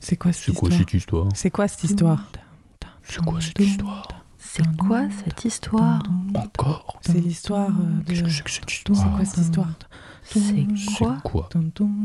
C'est 0.00 0.16
quoi 0.16 0.32
cette 0.32 0.44
C'est 0.44 0.52
quoi 0.52 0.68
histoire 0.68 0.78
cette 0.78 0.94
histoire 0.94 1.28
C'est 1.34 1.50
quoi 1.50 1.68
cette 1.68 1.84
histoire 1.84 2.24
C'est 3.02 3.24
quoi 3.24 3.40
cette 3.40 3.58
histoire 3.60 4.08
C'est 4.48 4.76
quoi 4.76 5.02
cette 5.24 5.44
histoire 5.44 6.02
Encore 6.34 6.98
C'est 7.00 7.20
l'histoire 7.20 7.68
euh, 7.70 8.02
de. 8.06 8.12
Qu'est-ce 8.12 8.22
que 8.22 8.30
c'est 8.30 8.42
que 8.42 8.50
cette 8.50 8.64
C'est 8.70 8.92
histoire 8.92 9.16
quoi 9.16 9.24
cette 9.24 9.38
histoire 9.44 9.68
C'est 10.22 10.40
quoi 11.22 11.46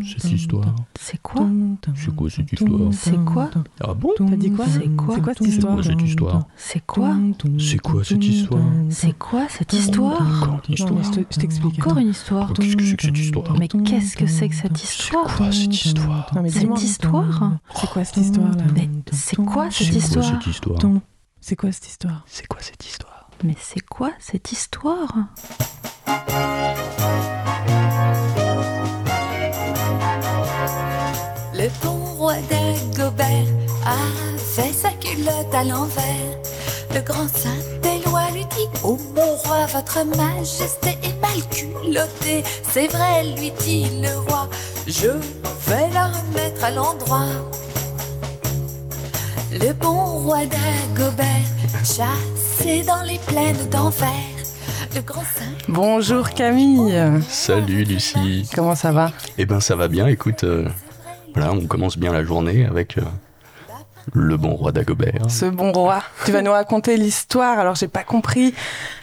cette 0.05 0.31
histoire 0.31 0.75
C'est 0.99 1.21
quoi 1.21 1.47
C'est 1.96 2.15
quoi 2.15 2.29
cette 2.29 2.51
histoire 2.54 2.93
C'est 2.93 3.25
quoi 3.25 3.49
Ah 3.81 3.94
bon 3.94 4.09
T'as 4.17 4.26
dit 4.35 4.51
quoi 4.51 4.65
C'est 4.67 4.87
quoi 4.96 5.15
C'est 5.15 5.22
quoi 5.22 5.33
cette 5.33 5.47
histoire 5.47 5.79
C'est 6.55 6.85
quoi 6.85 7.15
C'est 7.58 7.77
quoi 7.79 8.04
cette 8.04 8.23
histoire 8.23 8.62
C'est 8.89 9.17
quoi 9.17 9.47
cette 9.49 9.73
histoire 9.73 10.21
Encore 10.21 10.62
une 10.67 10.73
histoire 10.73 11.03
je 11.03 11.12
te- 11.12 11.33
je 11.33 11.39
t'explique. 11.39 11.79
Encore 11.79 11.92
attends. 11.94 12.01
une 12.01 12.10
histoire 12.10 12.53
Qu'est-ce 12.53 12.76
que 12.76 12.85
c'est 12.85 12.96
que 12.97 13.03
cette 13.05 13.17
histoire 13.17 13.53
Mais 13.58 13.67
qu'est-ce 13.67 14.15
que 14.17 14.26
c'est 14.28 14.49
que 14.49 14.55
cette 14.55 14.78
C'est 14.78 14.83
histoire 14.99 15.23
quoi 15.37 15.51
cette 15.51 15.73
histoire 15.85 16.30
Cette 16.34 16.52
C'est 16.53 17.88
quoi 17.88 18.03
cette 18.03 18.17
histoire 18.17 18.52
Mais 18.76 18.89
c'est 19.12 19.35
quoi 19.38 19.72
cette 19.72 19.88
C'est 19.88 19.92
quoi 19.92 19.98
histoire 20.00 20.26
cette 20.26 20.48
histoire 20.48 20.80
C'est 21.44 21.55
quoi 21.55 21.72
cette 21.72 21.88
histoire? 21.88 22.23
C'est 22.27 22.45
quoi 22.45 22.62
cette 22.62 22.86
histoire? 22.86 23.27
Mais 23.44 23.55
c'est 23.59 23.81
quoi 23.81 24.12
cette 24.20 24.52
histoire? 24.52 25.12
Le 31.54 31.67
bon 31.84 32.05
roi 32.16 32.36
d'Agobert 32.50 33.48
a 33.86 33.98
fait 34.38 34.72
sa 34.72 34.91
culotte 34.91 35.54
à 35.54 35.64
l'envers. 35.64 36.38
Le 36.94 37.02
grand 37.02 37.27
Saint-Éloi 37.27 38.30
lui 38.34 38.45
dit 38.45 38.67
Oh 38.84 39.00
mon 39.16 39.36
roi, 39.38 39.66
votre 39.66 40.05
majesté 40.16 40.89
est 41.02 41.20
mal 41.22 41.42
culottée. 41.50 42.44
C'est 42.72 42.88
vrai, 42.88 43.23
lui 43.36 43.52
dit 43.62 43.88
le 44.00 44.20
roi, 44.30 44.48
je 44.86 45.08
vais 45.08 45.89
la 45.92 46.08
remettre 46.08 46.64
à 46.64 46.72
l'endroit. 46.72 47.26
Le 49.52 49.73
bon 49.73 50.20
roi 50.20 50.40
d'Agobert, 50.46 51.26
chassé 51.84 52.84
dans 52.84 53.02
les 53.03 53.20
plaines 53.28 53.70
d'enfer. 53.70 54.08
Le 54.95 55.02
grand 55.02 55.22
Saint 55.23 55.52
Bonjour 55.67 56.30
Camille 56.30 57.22
Salut 57.28 57.84
Lucie 57.84 58.50
Comment 58.56 58.75
ça 58.75 58.92
va? 58.92 59.12
Eh 59.38 59.45
ben 59.45 59.59
ça 59.59 59.75
va 59.75 59.88
bien, 59.90 60.08
écoute, 60.08 60.45
euh, 60.45 60.67
voilà, 61.34 61.52
on 61.52 61.66
commence 61.66 61.98
bien 61.98 62.14
la 62.14 62.23
journée 62.23 62.66
avec 62.66 62.98
euh, 62.98 63.02
le 64.14 64.38
bon 64.38 64.56
roi 64.56 64.72
d'Agobert. 64.72 65.30
Ce 65.30 65.45
bon 65.45 65.72
roi. 65.73 66.02
Tu 66.25 66.31
vas 66.31 66.42
nous 66.42 66.52
raconter 66.52 66.95
l'histoire, 66.95 67.59
alors 67.59 67.75
j'ai 67.75 67.88
pas 67.88 68.03
compris. 68.03 68.53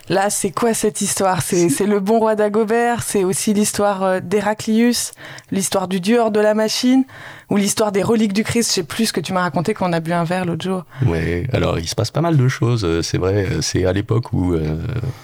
Là, 0.08 0.30
c'est 0.30 0.50
quoi 0.50 0.74
cette 0.74 1.00
histoire? 1.00 1.42
C'est 1.42 1.86
le 1.86 2.00
bon 2.00 2.18
roi 2.18 2.34
d'Agobert, 2.34 3.02
c'est 3.02 3.24
aussi 3.24 3.52
l'histoire 3.52 4.02
euh, 4.02 4.20
d'Héraclius, 4.20 5.12
l'histoire 5.50 5.88
du 5.88 6.00
dieu 6.00 6.20
hors 6.20 6.30
de 6.30 6.40
la 6.40 6.54
machine, 6.54 7.04
ou 7.50 7.56
l'histoire 7.56 7.92
des 7.92 8.02
reliques 8.02 8.32
du 8.32 8.44
Christ? 8.44 8.70
Je 8.70 8.74
sais 8.74 8.82
plus 8.82 9.06
ce 9.06 9.12
que 9.12 9.20
tu 9.20 9.32
m'as 9.32 9.42
raconté 9.42 9.74
quand 9.74 9.88
on 9.88 9.92
a 9.92 10.00
bu 10.00 10.12
un 10.12 10.24
verre 10.24 10.44
l'autre 10.44 10.64
jour. 10.64 10.84
Ouais, 11.06 11.46
alors 11.52 11.78
il 11.78 11.88
se 11.88 11.94
passe 11.94 12.10
pas 12.10 12.20
mal 12.20 12.36
de 12.36 12.48
choses, 12.48 12.84
euh, 12.84 13.02
c'est 13.02 13.18
vrai, 13.18 13.46
euh, 13.50 13.60
c'est 13.60 13.84
à 13.84 13.92
l'époque 13.92 14.32
où 14.32 14.54
euh, 14.54 14.78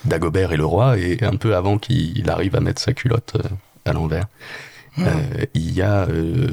Dagobert 0.04 0.52
est 0.52 0.56
le 0.56 0.66
roi 0.66 0.98
et 0.98 1.18
un 1.22 1.36
peu 1.36 1.54
avant 1.56 1.78
qu'il 1.78 2.28
arrive 2.30 2.56
à 2.56 2.60
mettre 2.60 2.80
sa 2.80 2.92
culotte 2.92 3.36
à 3.84 3.92
l'envers. 3.92 4.26
Euh, 4.98 5.44
il 5.54 5.72
y 5.72 5.82
a 5.82 6.06
euh, 6.08 6.48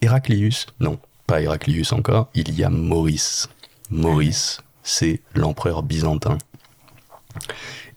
Héraclius, 0.00 0.66
non, 0.80 0.98
pas 1.26 1.40
Héraclius 1.42 1.92
encore, 1.92 2.28
il 2.34 2.54
y 2.58 2.64
a 2.64 2.70
Maurice. 2.70 3.48
Maurice, 3.90 4.60
c'est 4.82 5.20
l'empereur 5.34 5.82
byzantin. 5.82 6.38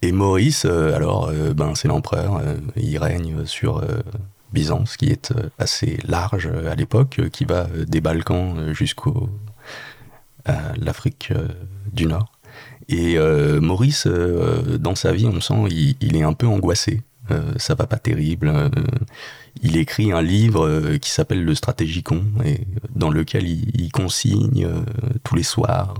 Et 0.02 0.12
Maurice, 0.12 0.66
euh, 0.66 0.96
alors, 0.96 1.30
euh, 1.30 1.54
ben, 1.54 1.76
c'est 1.76 1.88
l'empereur, 1.88 2.38
euh, 2.38 2.56
il 2.76 2.98
règne 2.98 3.46
sur 3.46 3.84
Byzance, 4.52 4.98
qui 4.98 5.10
est 5.10 5.34
assez 5.60 6.00
large 6.06 6.48
à 6.48 6.76
l'époque, 6.76 7.22
qui 7.32 7.46
va 7.46 7.68
des 7.88 8.02
Balkans 8.02 8.74
jusqu'au 8.74 9.30
l'Afrique 10.78 11.32
du 11.94 12.08
Nord. 12.08 12.32
Et 12.90 13.18
Maurice, 13.62 14.08
dans 14.08 14.96
sa 14.96 15.14
vie, 15.14 15.28
on 15.28 15.40
sent, 15.40 15.70
il, 16.02 16.16
est 16.16 16.24
un 16.24 16.34
peu 16.34 16.48
angoissé. 16.48 17.04
Euh, 17.30 17.54
ça 17.58 17.76
va 17.76 17.86
pas 17.86 17.98
terrible. 17.98 18.52
Il 19.62 19.78
écrit 19.78 20.12
un 20.12 20.22
livre 20.22 20.98
qui 20.98 21.12
s'appelle 21.12 21.46
Le 21.46 21.56
Stratégicon, 21.56 22.26
dans 22.96 23.12
lequel 23.12 23.48
il, 23.48 23.92
consigne 23.92 24.68
tous 25.24 25.36
les 25.36 25.44
soirs. 25.44 25.94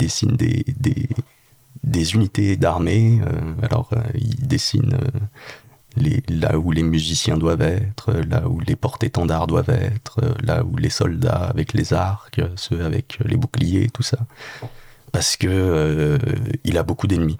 Dessine 0.00 0.36
des, 0.36 0.64
des, 1.84 2.14
unités 2.14 2.56
d'armée. 2.56 3.20
euh, 3.26 3.54
alors, 3.62 3.90
euh, 3.92 4.00
il 4.14 4.46
dessine 4.46 4.94
euh, 4.94 5.18
les, 5.96 6.22
là 6.28 6.58
où 6.58 6.72
les 6.72 6.82
musiciens 6.82 7.36
doivent 7.36 7.60
être, 7.60 8.12
là 8.12 8.48
où 8.48 8.60
les 8.60 8.76
porte-étendards 8.76 9.46
doivent 9.46 9.70
être, 9.70 10.20
là 10.42 10.64
où 10.64 10.76
les 10.76 10.88
soldats 10.88 11.44
avec 11.50 11.74
les 11.74 11.92
arcs, 11.92 12.40
ceux 12.56 12.84
avec 12.84 13.18
les 13.24 13.36
boucliers, 13.36 13.90
tout 13.90 14.02
ça. 14.02 14.18
Parce 15.12 15.36
que 15.36 16.18
il 16.64 16.78
a 16.78 16.84
beaucoup 16.84 17.08
d'ennemis 17.08 17.38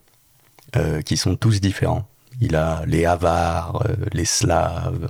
qui 1.05 1.17
sont 1.17 1.37
tous 1.37 1.61
différents. 1.61 2.09
Il 2.41 2.57
a 2.57 2.83
les 2.87 3.07
Avars, 3.07 3.85
les 4.13 4.25
Slaves, 4.25 5.09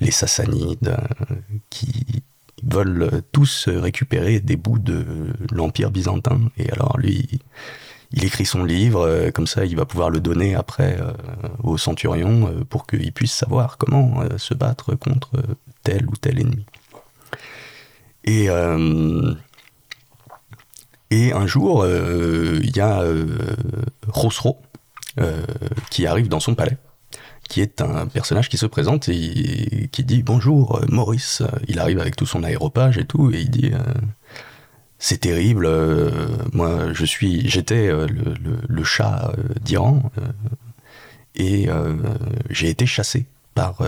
les 0.00 0.10
Sassanides, 0.10 0.94
qui 1.70 2.19
veulent 2.62 3.22
tous 3.32 3.68
récupérer 3.68 4.40
des 4.40 4.56
bouts 4.56 4.78
de 4.78 5.04
l'Empire 5.52 5.90
byzantin. 5.90 6.40
Et 6.56 6.70
alors 6.70 6.98
lui, 6.98 7.40
il 8.12 8.24
écrit 8.24 8.44
son 8.44 8.64
livre, 8.64 9.06
euh, 9.06 9.30
comme 9.30 9.46
ça 9.46 9.64
il 9.64 9.76
va 9.76 9.84
pouvoir 9.84 10.10
le 10.10 10.20
donner 10.20 10.54
après 10.54 10.98
euh, 11.00 11.12
au 11.62 11.78
centurion 11.78 12.48
euh, 12.48 12.64
pour 12.64 12.86
qu'il 12.86 13.12
puisse 13.12 13.32
savoir 13.32 13.78
comment 13.78 14.22
se 14.36 14.54
battre 14.54 14.94
contre 14.96 15.30
tel 15.82 16.06
ou 16.06 16.16
tel 16.16 16.40
ennemi. 16.40 16.66
Et, 18.24 18.48
un 21.32 21.46
jour, 21.46 21.86
il 21.86 22.76
y 22.76 22.80
a 22.80 23.00
euh, 23.00 23.26
Rosro 24.08 24.60
qui 25.90 26.06
arrive 26.06 26.28
dans 26.28 26.40
son 26.40 26.54
palais, 26.54 26.76
qui 27.50 27.60
est 27.60 27.82
un 27.82 28.06
personnage 28.06 28.48
qui 28.48 28.56
se 28.56 28.64
présente 28.64 29.08
et 29.08 29.88
qui 29.90 30.04
dit 30.04 30.22
Bonjour 30.22 30.76
euh, 30.76 30.86
Maurice. 30.88 31.42
Il 31.66 31.80
arrive 31.80 31.98
avec 31.98 32.14
tout 32.14 32.24
son 32.24 32.44
aéropage 32.44 32.96
et 32.96 33.04
tout, 33.04 33.30
et 33.32 33.40
il 33.40 33.50
dit 33.50 33.72
euh, 33.74 33.78
c'est 35.00 35.18
terrible. 35.18 35.66
euh, 35.66 36.10
moi, 36.52 36.92
je 36.92 37.04
suis, 37.04 37.48
j'étais 37.50 37.88
le, 37.88 38.34
le- 38.68 38.84
chat 38.84 39.32
d'Iran 39.60 40.10
et 41.34 41.68
j'ai 42.50 42.68
été 42.70 42.86
chassé 42.86 43.26
par 43.54 43.80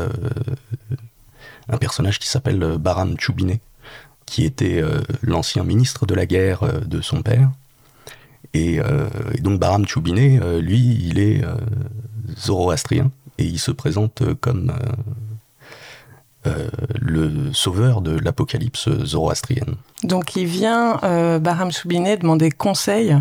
un 1.68 1.76
personnage 1.78 2.18
qui 2.18 2.28
s'appelle 2.28 2.76
Baram 2.78 3.18
Choubiné, 3.18 3.60
qui 4.26 4.44
était 4.44 4.82
l'ancien 5.22 5.64
ministre 5.64 6.06
de 6.06 6.14
la 6.14 6.24
guerre 6.26 6.60
de 6.86 7.00
son 7.00 7.22
père. 7.22 7.50
Et, 8.54 8.76
et 8.76 9.40
donc 9.40 9.58
Baram 9.58 9.86
Choubiné, 9.86 10.40
lui, 10.60 10.78
il 11.04 11.18
est 11.18 11.42
zoroastrien 12.38 13.10
et 13.38 13.44
il 13.44 13.58
se 13.58 13.70
présente 13.70 14.22
euh, 14.22 14.34
comme 14.40 14.70
euh, 14.70 16.48
euh, 16.48 16.68
le 17.00 17.52
sauveur 17.52 18.00
de 18.00 18.18
l'apocalypse 18.18 18.88
zoroastrienne. 19.04 19.76
Donc 20.02 20.34
il 20.34 20.46
vient, 20.46 20.98
euh, 21.04 21.38
Bahram 21.38 21.70
Choubinet, 21.70 22.16
demander 22.16 22.50
conseil 22.50 23.16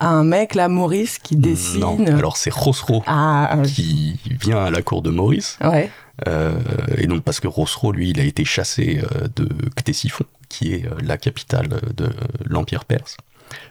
à 0.00 0.08
un 0.08 0.24
mec, 0.24 0.54
là, 0.56 0.68
Maurice, 0.68 1.18
qui 1.18 1.36
dessine... 1.36 1.80
Non, 1.80 2.04
alors 2.06 2.36
c'est 2.36 2.52
Rosro 2.52 3.04
Ah, 3.06 3.58
qui 3.64 4.18
vient 4.24 4.58
à 4.64 4.70
la 4.70 4.82
cour 4.82 5.02
de 5.02 5.10
Maurice. 5.10 5.56
ouais. 5.62 5.90
Euh, 6.28 6.54
et 6.96 7.08
donc 7.08 7.22
parce 7.24 7.40
que 7.40 7.48
Rosro, 7.48 7.90
lui, 7.90 8.10
il 8.10 8.20
a 8.20 8.24
été 8.24 8.44
chassé 8.44 9.02
de 9.34 9.48
Ctésiphon, 9.74 10.24
qui 10.48 10.72
est 10.72 10.88
la 11.02 11.16
capitale 11.18 11.80
de 11.96 12.08
l'Empire 12.44 12.84
perse, 12.84 13.16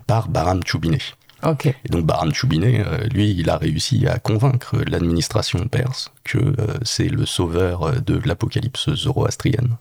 par 0.08 0.28
Bahram 0.28 0.62
Choubiné. 0.66 1.00
Et 1.86 1.90
donc 1.90 2.06
Bahram 2.06 2.34
Choubiné, 2.34 2.80
euh, 2.86 3.06
lui, 3.08 3.32
il 3.32 3.50
a 3.50 3.58
réussi 3.58 4.08
à 4.08 4.18
convaincre 4.20 4.78
l'administration 4.88 5.68
perse 5.68 6.12
que 6.24 6.38
euh, 6.38 6.54
c'est 6.84 7.10
le 7.10 7.26
sauveur 7.26 7.84
euh, 7.84 8.00
de 8.00 8.20
l'apocalypse 8.26 8.94
zoroastrienne, 8.94 9.78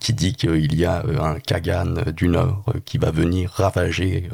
qui 0.00 0.12
dit 0.12 0.34
qu'il 0.34 0.74
y 0.74 0.84
a 0.84 1.04
un 1.20 1.38
Kagan 1.40 1.94
du 2.14 2.28
Nord 2.28 2.64
qui 2.84 2.98
va 2.98 3.10
venir 3.10 3.50
ravager 3.50 4.28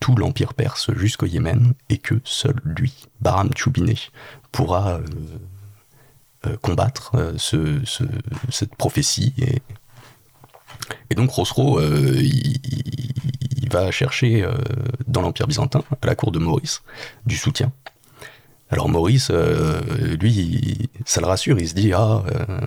tout 0.00 0.16
l'empire 0.16 0.54
perse 0.54 0.92
jusqu'au 0.94 1.26
Yémen, 1.26 1.74
et 1.88 1.98
que 1.98 2.14
seul 2.24 2.56
lui, 2.64 2.92
Bahram 3.20 3.50
Choubiné, 3.56 3.96
pourra 4.50 5.00
combattre 6.60 7.34
ce- 7.36 7.80
ce- 7.84 8.02
cette 8.50 8.74
prophétie. 8.74 9.32
Et, 11.10 11.14
donc 11.14 11.30
Rosro, 11.30 11.80
il 11.80 13.11
va 13.72 13.90
chercher 13.90 14.42
euh, 14.42 14.52
dans 15.08 15.22
l'Empire 15.22 15.46
byzantin, 15.46 15.82
à 16.00 16.06
la 16.06 16.14
cour 16.14 16.30
de 16.30 16.38
Maurice, 16.38 16.82
du 17.26 17.36
soutien. 17.36 17.72
Alors 18.70 18.88
Maurice, 18.88 19.28
euh, 19.30 19.80
lui, 20.20 20.90
ça 21.04 21.20
le 21.20 21.26
rassure, 21.26 21.58
il 21.58 21.68
se 21.68 21.74
dit, 21.74 21.92
ah, 21.92 22.22
euh, 22.34 22.60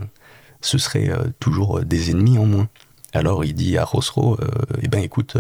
ce 0.61 0.77
serait 0.77 1.11
toujours 1.39 1.81
des 1.81 2.11
ennemis 2.11 2.37
en 2.37 2.45
moins. 2.45 2.69
Alors 3.13 3.45
il 3.45 3.53
dit 3.53 3.77
à 3.77 3.85
Rosro, 3.85 4.37
eh 4.81 4.87
ben 4.87 5.01
écoute, 5.01 5.37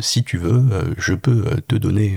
si 0.00 0.24
tu 0.24 0.38
veux, 0.38 0.94
je 0.96 1.12
peux 1.12 1.44
te 1.66 1.74
donner 1.74 2.16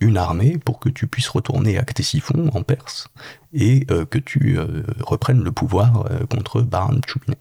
une 0.00 0.18
armée 0.18 0.58
pour 0.58 0.78
que 0.78 0.90
tu 0.90 1.06
puisses 1.06 1.28
retourner 1.28 1.78
à 1.78 1.84
Ctésiphon 1.84 2.50
en 2.52 2.62
Perse 2.62 3.08
et 3.54 3.86
que 3.86 4.18
tu 4.18 4.58
reprennes 5.00 5.42
le 5.42 5.52
pouvoir 5.52 6.06
contre 6.28 6.60
Baran 6.60 7.00
Choubinet. 7.06 7.38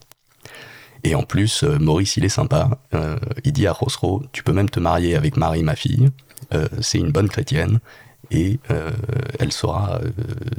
Et 1.04 1.16
en 1.16 1.24
plus, 1.24 1.64
euh, 1.64 1.78
Maurice, 1.80 2.18
il 2.18 2.26
est 2.26 2.30
sympa. 2.30 2.78
Euh, 2.94 3.18
il 3.44 3.54
dit 3.54 3.68
à 3.68 3.74
Khosrow, 3.74 4.24
tu 4.32 4.44
peux 4.44 4.54
même 4.54 4.70
te 4.70 4.80
marier 4.80 5.16
avec 5.16 5.38
Marie, 5.38 5.64
ma 5.64 5.76
fille. 5.76 6.10
Euh, 6.54 6.68
c'est 6.82 6.98
une 6.98 7.12
bonne 7.12 7.30
chrétienne. 7.30 7.80
Et 8.32 8.60
euh, 8.70 8.92
elle 9.40 9.52
saura 9.52 10.00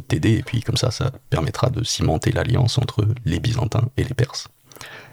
t'aider. 0.08 0.32
Et 0.38 0.42
puis 0.42 0.60
comme 0.62 0.76
ça, 0.76 0.90
ça 0.90 1.12
permettra 1.31 1.70
de 1.70 1.84
cimenter 1.84 2.32
l'alliance 2.32 2.78
entre 2.78 3.06
les 3.25 3.38
Byzantins 3.38 3.88
et 3.96 4.04
les 4.04 4.14
Perses. 4.14 4.48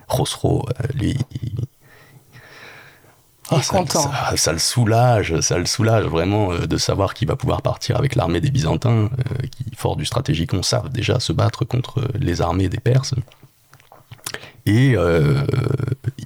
Euh, 0.10 0.60
lui, 0.96 1.16
il, 1.44 1.52
Ah, 3.50 3.62
ça, 3.62 3.78
content. 3.78 4.02
ça- 4.12 4.36
ça 4.38 4.52
le 4.54 4.60
soulage, 4.60 5.40
ça 5.42 5.58
le 5.58 5.66
soulage 5.66 6.06
vraiment 6.06 6.52
euh, 6.52 6.66
de 6.68 6.78
savoir 6.78 7.14
qu'il 7.14 7.28
va 7.28 7.36
pouvoir 7.36 7.62
partir 7.62 7.96
avec 7.98 8.16
l'armée 8.16 8.42
des 8.42 8.50
Byzantins, 8.52 9.10
euh, 9.10 9.48
qui, 9.52 9.66
fort 9.76 9.96
du 9.96 10.06
stratégicon, 10.06 10.64
savent 10.64 10.90
déjà 10.90 11.20
se 11.20 11.32
battre 11.34 11.64
contre 11.64 12.08
les 12.20 12.42
armées 12.42 12.68
des 12.70 12.80
Perses. 12.80 13.14
Et 14.68 14.98
euh, 14.98 15.46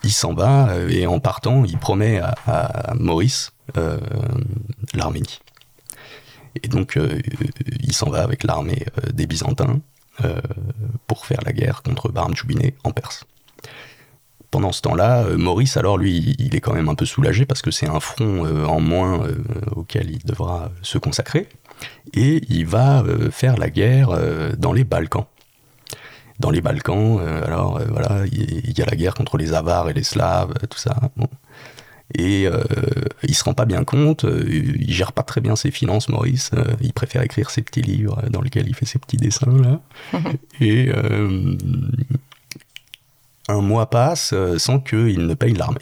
il 0.03 0.11
s'en 0.11 0.33
va, 0.33 0.71
euh, 0.71 0.89
et 0.89 1.05
en 1.05 1.19
partant, 1.19 1.63
il 1.63 1.77
promet 1.77 2.19
à, 2.19 2.93
Maurice 2.97 3.53
euh, 3.77 3.99
l'Arménie. 4.95 5.39
Et 6.63 6.67
donc, 6.67 6.99
il 7.81 7.93
s'en 7.93 8.09
va 8.09 8.23
avec 8.23 8.43
l'armée 8.43 8.85
des 9.13 9.25
Byzantins 9.25 9.79
pour 11.07 11.25
faire 11.25 11.39
la 11.45 11.53
guerre 11.53 11.81
contre 11.81 12.11
Choubiné 12.35 12.75
en 12.83 12.91
Perse. 12.91 13.23
Pendant 14.49 14.73
ce 14.73 14.81
temps-là, 14.81 15.23
Maurice, 15.37 15.77
alors 15.77 15.97
lui, 15.97 16.35
il 16.39 16.53
est 16.53 16.59
quand 16.59 16.73
même 16.73 16.89
un 16.89 16.95
peu 16.95 17.05
soulagé 17.05 17.45
parce 17.45 17.61
que 17.61 17.71
c'est 17.71 17.87
un 17.87 18.01
front 18.01 18.45
en 18.65 18.81
moins 18.81 19.25
auquel 19.73 20.11
il 20.11 20.25
devra 20.25 20.71
se 20.81 20.97
consacrer. 20.97 21.47
Et 22.13 22.41
il 22.49 22.65
va 22.65 23.01
faire 23.31 23.55
la 23.55 23.69
guerre 23.69 24.09
dans 24.57 24.73
les 24.73 24.83
Balkans. 24.83 25.27
Dans 26.41 26.49
les 26.49 26.61
Balkans, 26.61 27.19
euh, 27.19 27.45
alors 27.45 27.77
euh, 27.77 27.85
voilà, 27.89 28.25
il 28.31 28.77
y 28.77 28.81
a 28.81 28.85
la 28.85 28.95
guerre 28.95 29.13
contre 29.13 29.37
les 29.37 29.53
Avars 29.53 29.89
et 29.89 29.93
les 29.93 30.03
Slaves, 30.03 30.53
tout 30.69 30.79
ça. 30.79 30.95
bon. 31.17 31.27
Et 32.13 32.45
euh, 32.47 32.61
il 33.23 33.35
se 33.35 33.43
rend 33.45 33.53
pas 33.53 33.65
bien 33.65 33.83
compte, 33.85 34.25
euh, 34.25 34.43
il 34.49 34.91
gère 34.91 35.13
pas 35.13 35.23
très 35.23 35.39
bien 35.39 35.55
ses 35.55 35.71
finances, 35.71 36.09
Maurice. 36.09 36.49
euh, 36.57 36.65
il 36.81 36.91
préfère 36.93 37.21
écrire 37.21 37.49
ses 37.49 37.61
petits 37.61 37.81
livres 37.81 38.21
dans 38.29 38.41
lesquels 38.41 38.67
il 38.67 38.75
fait 38.75 38.85
ses 38.85 38.99
petits 38.99 39.17
dessins 39.17 39.55
là. 39.61 39.79
et 40.59 40.89
euh, 40.89 41.55
un 43.47 43.61
mois 43.61 43.89
passe 43.89 44.31
euh, 44.33 44.57
sans 44.57 44.79
qu'il 44.79 45.25
ne 45.25 45.33
paye 45.35 45.53
l'armée. 45.53 45.79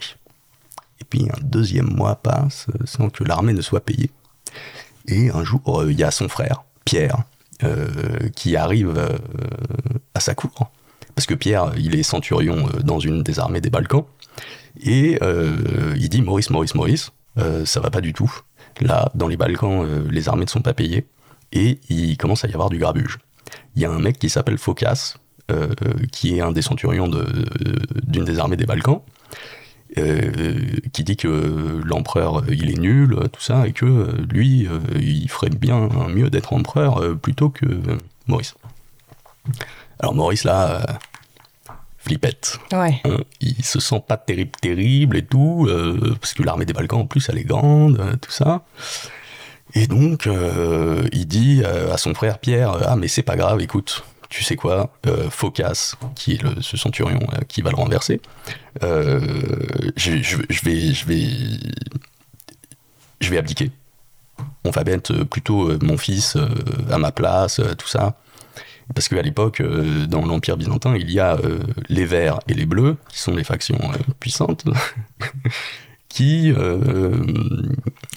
Et 1.01 1.05
puis 1.09 1.27
un 1.31 1.39
deuxième 1.41 1.87
mois 1.95 2.15
passe 2.17 2.67
euh, 2.69 2.85
sans 2.85 3.09
que 3.09 3.23
l'armée 3.23 3.53
ne 3.53 3.61
soit 3.61 3.83
payée. 3.83 4.11
Et 5.07 5.31
un 5.31 5.43
jour, 5.43 5.81
euh, 5.81 5.91
il 5.91 5.97
y 5.97 6.03
a 6.03 6.11
son 6.11 6.27
frère, 6.29 6.63
Pierre, 6.85 7.23
euh, 7.61 8.29
qui 8.37 8.55
arrive 8.55 8.93
euh, 8.97 9.17
à 10.13 10.21
sa 10.21 10.33
cour. 10.33 10.71
Parce 11.13 11.25
que 11.25 11.33
Pierre, 11.33 11.73
il 11.77 11.93
est 11.93 12.03
centurion 12.03 12.69
euh, 12.69 12.79
dans 12.79 12.99
une 12.99 13.21
des 13.21 13.37
armées 13.37 13.59
des 13.59 13.69
Balkans. 13.69 14.05
Et 14.81 15.19
il 15.97 16.07
dit 16.07 16.21
Maurice, 16.21 16.49
Maurice, 16.51 16.73
Maurice, 16.73 17.11
ça 17.65 17.79
va 17.81 17.89
pas 17.89 17.99
du 17.99 18.13
tout. 18.13 18.31
Là, 18.79 19.11
dans 19.13 19.27
les 19.27 19.35
Balkans, 19.35 19.85
les 20.09 20.29
armées 20.29 20.45
ne 20.45 20.49
sont 20.49 20.61
pas 20.61 20.73
payées. 20.73 21.05
Et 21.51 21.79
il 21.89 22.15
commence 22.15 22.45
à 22.45 22.47
y 22.47 22.53
avoir 22.53 22.69
du 22.69 22.77
grabuge. 22.77 23.17
Il 23.75 23.81
y 23.81 23.85
a 23.85 23.91
un 23.91 23.99
mec 23.99 24.19
qui 24.19 24.29
s'appelle 24.29 24.57
Phocas, 24.57 25.15
qui 26.13 26.37
est 26.37 26.41
un 26.41 26.53
des 26.53 26.61
centurions 26.61 27.09
d'une 27.09 28.23
des 28.23 28.39
armées 28.39 28.55
des 28.55 28.67
Balkans, 28.67 29.01
qui 29.95 31.03
dit 31.03 31.17
que 31.17 31.81
l'empereur, 31.83 32.39
euh, 32.39 32.45
il 32.49 32.69
est 32.69 32.79
nul, 32.79 33.13
euh, 33.13 33.27
tout 33.27 33.41
ça, 33.41 33.67
et 33.67 33.71
que 33.71 33.85
euh, 33.85 34.25
lui, 34.29 34.67
euh, 34.67 34.79
il 34.99 35.29
ferait 35.29 35.49
bien 35.49 35.89
mieux 36.09 36.29
d'être 36.29 36.53
empereur 36.53 37.01
euh, 37.01 37.15
plutôt 37.15 37.49
que 37.49 37.65
euh, 37.65 37.97
Maurice. 38.27 38.55
Alors 39.99 40.13
Maurice, 40.13 40.43
là, 40.43 40.81
euh, 40.81 41.73
flippette. 41.97 42.59
Ouais. 42.71 43.01
Hein, 43.03 43.17
il 43.41 43.63
se 43.63 43.79
sent 43.79 44.03
pas 44.07 44.17
terrible, 44.17 44.51
terrible 44.61 45.17
et 45.17 45.25
tout, 45.25 45.65
euh, 45.67 46.15
parce 46.21 46.33
que 46.33 46.43
l'armée 46.43 46.65
des 46.65 46.73
Balkans, 46.73 47.01
en 47.01 47.07
plus, 47.07 47.27
elle 47.29 47.37
est 47.37 47.43
grande, 47.43 47.99
euh, 47.99 48.15
tout 48.15 48.31
ça. 48.31 48.63
Et 49.75 49.87
donc, 49.87 50.25
euh, 50.27 51.07
il 51.11 51.27
dit 51.27 51.61
euh, 51.63 51.93
à 51.93 51.97
son 51.97 52.13
frère 52.13 52.39
Pierre, 52.39 52.77
ah 52.85 52.95
mais 52.95 53.07
c'est 53.07 53.23
pas 53.23 53.35
grave, 53.35 53.61
écoute, 53.61 54.03
tu 54.29 54.43
sais 54.43 54.55
quoi, 54.55 54.93
euh, 55.07 55.29
Phocas, 55.29 55.95
qui 56.15 56.33
est 56.33 56.41
le, 56.41 56.61
ce 56.61 56.77
centurion 56.77 57.19
euh, 57.33 57.41
qui 57.47 57.61
va 57.61 57.71
le 57.71 57.75
renverser, 57.75 58.21
euh, 58.83 59.19
je, 59.95 60.15
vais, 63.29 63.37
abdiquer. 63.37 63.71
On 64.63 64.69
va 64.69 64.83
mettre 64.83 65.13
euh, 65.13 65.25
plutôt 65.25 65.69
euh, 65.69 65.79
mon 65.81 65.97
fils 65.97 66.35
euh, 66.35 66.47
à 66.91 66.97
ma 66.99 67.11
place, 67.11 67.59
euh, 67.59 67.73
tout 67.73 67.87
ça. 67.87 68.17
Parce 68.93 69.07
qu'à 69.07 69.21
l'époque, 69.21 69.61
euh, 69.61 70.05
dans 70.05 70.25
l'Empire 70.25 70.57
byzantin, 70.57 70.95
il 70.95 71.11
y 71.11 71.19
a 71.19 71.35
euh, 71.37 71.59
les 71.89 72.05
verts 72.05 72.39
et 72.47 72.53
les 72.53 72.65
bleus, 72.65 72.97
qui 73.09 73.19
sont 73.19 73.35
les 73.35 73.43
factions 73.43 73.79
euh, 73.83 73.97
puissantes, 74.19 74.65
qui, 76.09 76.51
euh, 76.51 77.11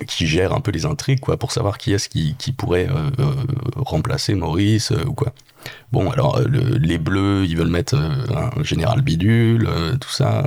qui 0.06 0.26
gèrent 0.26 0.54
un 0.54 0.60
peu 0.60 0.70
les 0.70 0.86
intrigues, 0.86 1.20
quoi, 1.20 1.36
pour 1.36 1.52
savoir 1.52 1.78
qui 1.78 1.92
est-ce 1.92 2.08
qui, 2.08 2.34
qui 2.38 2.52
pourrait 2.52 2.88
euh, 2.88 3.10
euh, 3.20 3.32
remplacer 3.76 4.34
Maurice, 4.34 4.92
ou 5.06 5.12
quoi. 5.12 5.32
Bon, 5.92 6.10
alors, 6.10 6.40
le- 6.40 6.76
les 6.78 6.98
bleus, 6.98 7.44
ils 7.46 7.56
veulent 7.56 7.68
mettre 7.68 7.94
un 7.94 8.64
général 8.64 9.00
bidule, 9.02 9.68
tout 10.00 10.10
ça. 10.10 10.42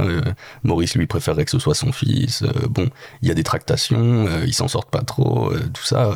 Maurice, 0.63 0.95
lui, 0.95 1.05
préférerait 1.05 1.45
que 1.45 1.51
ce 1.51 1.59
soit 1.59 1.75
son 1.75 1.93
fils. 1.93 2.43
bon, 2.69 2.89
il 3.21 3.29
y 3.29 3.31
a 3.31 3.33
des 3.33 3.43
tractations, 3.43 4.27
ils 4.45 4.53
s'en 4.53 4.67
sortent 4.67 4.89
pas 4.91 5.03
trop, 5.03 5.53
tout 5.73 5.85
ça. 5.85 6.15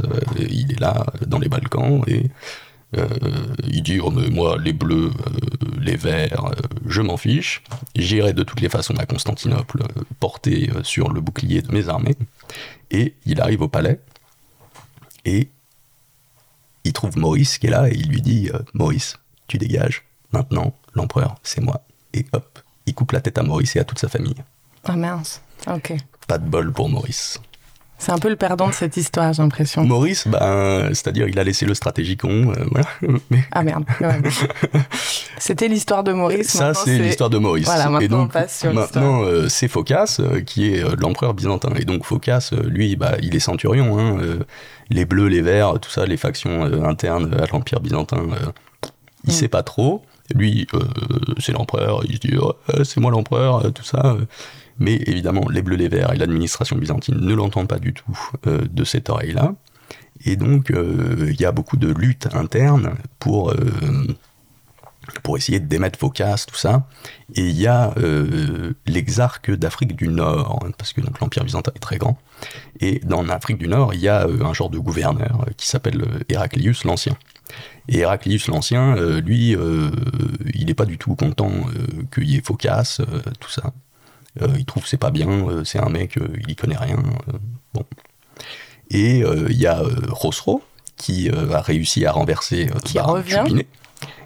euh, 0.00 0.20
il 0.48 0.72
est 0.72 0.80
là, 0.80 1.06
dans 1.26 1.38
les 1.38 1.48
Balkans, 1.48 2.02
et 2.08 2.24
euh, 2.96 3.08
il 3.68 3.82
dit 3.82 4.00
oh, 4.00 4.10
mais 4.10 4.28
moi 4.30 4.56
les 4.58 4.72
bleus, 4.72 5.10
euh, 5.10 5.30
les 5.80 5.96
verts, 5.96 6.46
euh, 6.46 6.54
je 6.86 7.02
m'en 7.02 7.16
fiche. 7.16 7.62
J'irai 7.96 8.32
de 8.32 8.42
toutes 8.42 8.60
les 8.60 8.68
façons 8.68 8.94
à 8.96 9.06
Constantinople 9.06 9.82
euh, 9.82 10.02
porté 10.20 10.70
sur 10.82 11.10
le 11.10 11.20
bouclier 11.20 11.62
de 11.62 11.72
mes 11.72 11.88
armées. 11.88 12.16
Et 12.90 13.14
il 13.26 13.40
arrive 13.40 13.62
au 13.62 13.68
palais 13.68 14.00
et 15.24 15.50
il 16.84 16.92
trouve 16.92 17.18
Maurice 17.18 17.58
qui 17.58 17.66
est 17.66 17.70
là 17.70 17.88
et 17.88 17.94
il 17.94 18.08
lui 18.08 18.22
dit 18.22 18.50
Maurice, 18.72 19.18
tu 19.48 19.58
dégages. 19.58 20.04
Maintenant, 20.32 20.74
l'empereur, 20.94 21.34
c'est 21.42 21.60
moi. 21.60 21.82
Et 22.14 22.24
hop, 22.32 22.60
il 22.86 22.94
coupe 22.94 23.12
la 23.12 23.20
tête 23.20 23.38
à 23.38 23.42
Maurice 23.42 23.74
et 23.74 23.80
à 23.80 23.84
toute 23.84 23.98
sa 23.98 24.08
famille. 24.08 24.36
Ah 24.84 24.96
mince. 24.96 25.42
Ok. 25.66 25.94
Pas 26.28 26.38
de 26.38 26.48
bol 26.48 26.72
pour 26.72 26.88
Maurice. 26.88 27.40
C'est 27.98 28.12
un 28.12 28.18
peu 28.18 28.28
le 28.28 28.36
perdant 28.36 28.68
de 28.68 28.72
cette 28.74 28.96
histoire, 28.98 29.32
j'ai 29.32 29.42
l'impression. 29.42 29.82
Maurice, 29.84 30.28
ben, 30.28 30.88
c'est-à-dire 30.90 31.28
il 31.28 31.38
a 31.38 31.44
laissé 31.44 31.64
le 31.64 31.72
stratégicon, 31.74 32.52
euh, 32.52 32.64
voilà. 32.70 32.86
Mais 33.30 33.42
Ah 33.52 33.62
merde. 33.62 33.84
Ouais. 34.00 34.20
C'était 35.38 35.68
l'histoire 35.68 36.04
de 36.04 36.12
Maurice. 36.12 36.48
Ça, 36.48 36.74
c'est 36.74 36.98
l'histoire 36.98 37.30
de 37.30 37.38
Maurice. 37.38 37.64
Voilà, 37.66 37.86
et 37.86 37.88
maintenant, 37.88 38.18
donc, 38.18 38.26
on 38.26 38.32
passe 38.32 38.60
sur 38.60 38.72
maintenant, 38.74 39.22
euh, 39.22 39.48
c'est 39.48 39.68
Phocas 39.68 40.18
euh, 40.20 40.40
qui 40.42 40.72
est 40.74 40.82
l'empereur 41.00 41.34
byzantin. 41.34 41.70
Et 41.78 41.84
donc, 41.84 42.04
Phocas, 42.04 42.50
lui, 42.66 42.96
bah, 42.96 43.14
il 43.22 43.34
est 43.34 43.40
centurion. 43.40 43.98
hein, 43.98 44.18
les 44.90 45.04
bleus, 45.04 45.28
les 45.28 45.40
verts, 45.42 45.80
tout 45.80 45.90
ça, 45.90 46.06
les 46.06 46.16
factions 46.16 46.62
internes 46.84 47.34
à 47.40 47.46
l'empire 47.52 47.80
byzantin, 47.80 48.18
il 49.24 49.30
Mm. 49.32 49.32
sait 49.32 49.48
pas 49.48 49.62
trop. 49.62 50.04
Lui, 50.34 50.66
c'est 51.38 51.52
l'empereur. 51.52 52.02
Il 52.08 52.16
se 52.16 52.20
dit, 52.20 52.34
Oh, 52.40 52.52
c'est 52.84 53.00
moi 53.00 53.10
l'empereur, 53.10 53.72
tout 53.72 53.82
ça. 53.84 54.16
Mais 54.78 54.96
évidemment, 55.06 55.48
les 55.48 55.62
bleus, 55.62 55.76
les 55.76 55.88
verts 55.88 56.12
et 56.12 56.16
l'administration 56.16 56.76
byzantine 56.76 57.16
ne 57.18 57.34
l'entendent 57.34 57.68
pas 57.68 57.78
du 57.78 57.94
tout 57.94 58.18
euh, 58.46 58.66
de 58.70 58.84
cette 58.84 59.08
oreille-là. 59.08 59.54
Et 60.24 60.36
donc, 60.36 60.70
euh, 60.70 61.28
il 61.30 61.40
y 61.40 61.44
a 61.44 61.52
beaucoup 61.52 61.76
de 61.76 61.88
luttes 61.88 62.28
internes 62.32 62.94
pour, 63.18 63.50
euh, 63.50 64.16
pour 65.22 65.36
essayer 65.36 65.60
de 65.60 65.66
démettre 65.66 65.98
Phocas, 65.98 66.44
tout 66.48 66.56
ça. 66.56 66.86
Et 67.34 67.42
il 67.42 67.58
y 67.58 67.66
a 67.66 67.94
l'exarque 68.86 69.50
d'Afrique 69.50 69.94
du 69.94 70.08
Nord, 70.08 70.66
parce 70.78 70.92
que 70.92 71.00
l'Empire 71.20 71.44
byzantin 71.44 71.72
est 71.74 71.80
très 71.80 71.98
grand. 71.98 72.18
Et 72.80 73.00
dans 73.04 73.22
l'Afrique 73.22 73.58
du 73.58 73.68
Nord, 73.68 73.94
il 73.94 74.00
y 74.00 74.08
a 74.08 74.26
un 74.26 74.52
genre 74.52 74.70
de 74.70 74.78
gouverneur 74.78 75.46
qui 75.56 75.68
s'appelle 75.68 76.04
Héraclius 76.28 76.84
l'Ancien. 76.84 77.16
Et 77.88 77.98
Héraclius 77.98 78.48
l'Ancien, 78.48 78.96
lui, 79.20 79.54
il 80.54 80.66
n'est 80.66 80.74
pas 80.74 80.86
du 80.86 80.98
tout 80.98 81.14
content 81.14 81.52
qu'il 82.12 82.28
y 82.28 82.36
ait 82.36 82.42
Phocas, 82.42 83.00
tout 83.38 83.50
ça. 83.50 83.72
Euh, 84.42 84.48
il 84.58 84.64
trouve 84.64 84.82
que 84.82 84.88
c'est 84.88 84.96
pas 84.96 85.10
bien, 85.10 85.28
euh, 85.28 85.64
c'est 85.64 85.78
un 85.78 85.88
mec, 85.88 86.18
euh, 86.18 86.28
il 86.40 86.50
y 86.50 86.56
connaît 86.56 86.76
rien. 86.76 86.98
bon. 87.74 87.84
Et 88.90 89.24
il 89.48 89.60
y 89.60 89.66
a 89.66 89.82
Khosrow, 90.20 90.62
qui 90.96 91.28
a 91.28 91.60
réussi 91.60 92.06
à 92.06 92.12
renverser 92.12 92.70
Qui 92.84 92.94
Bahram 92.94 93.16
revient. 93.16 93.64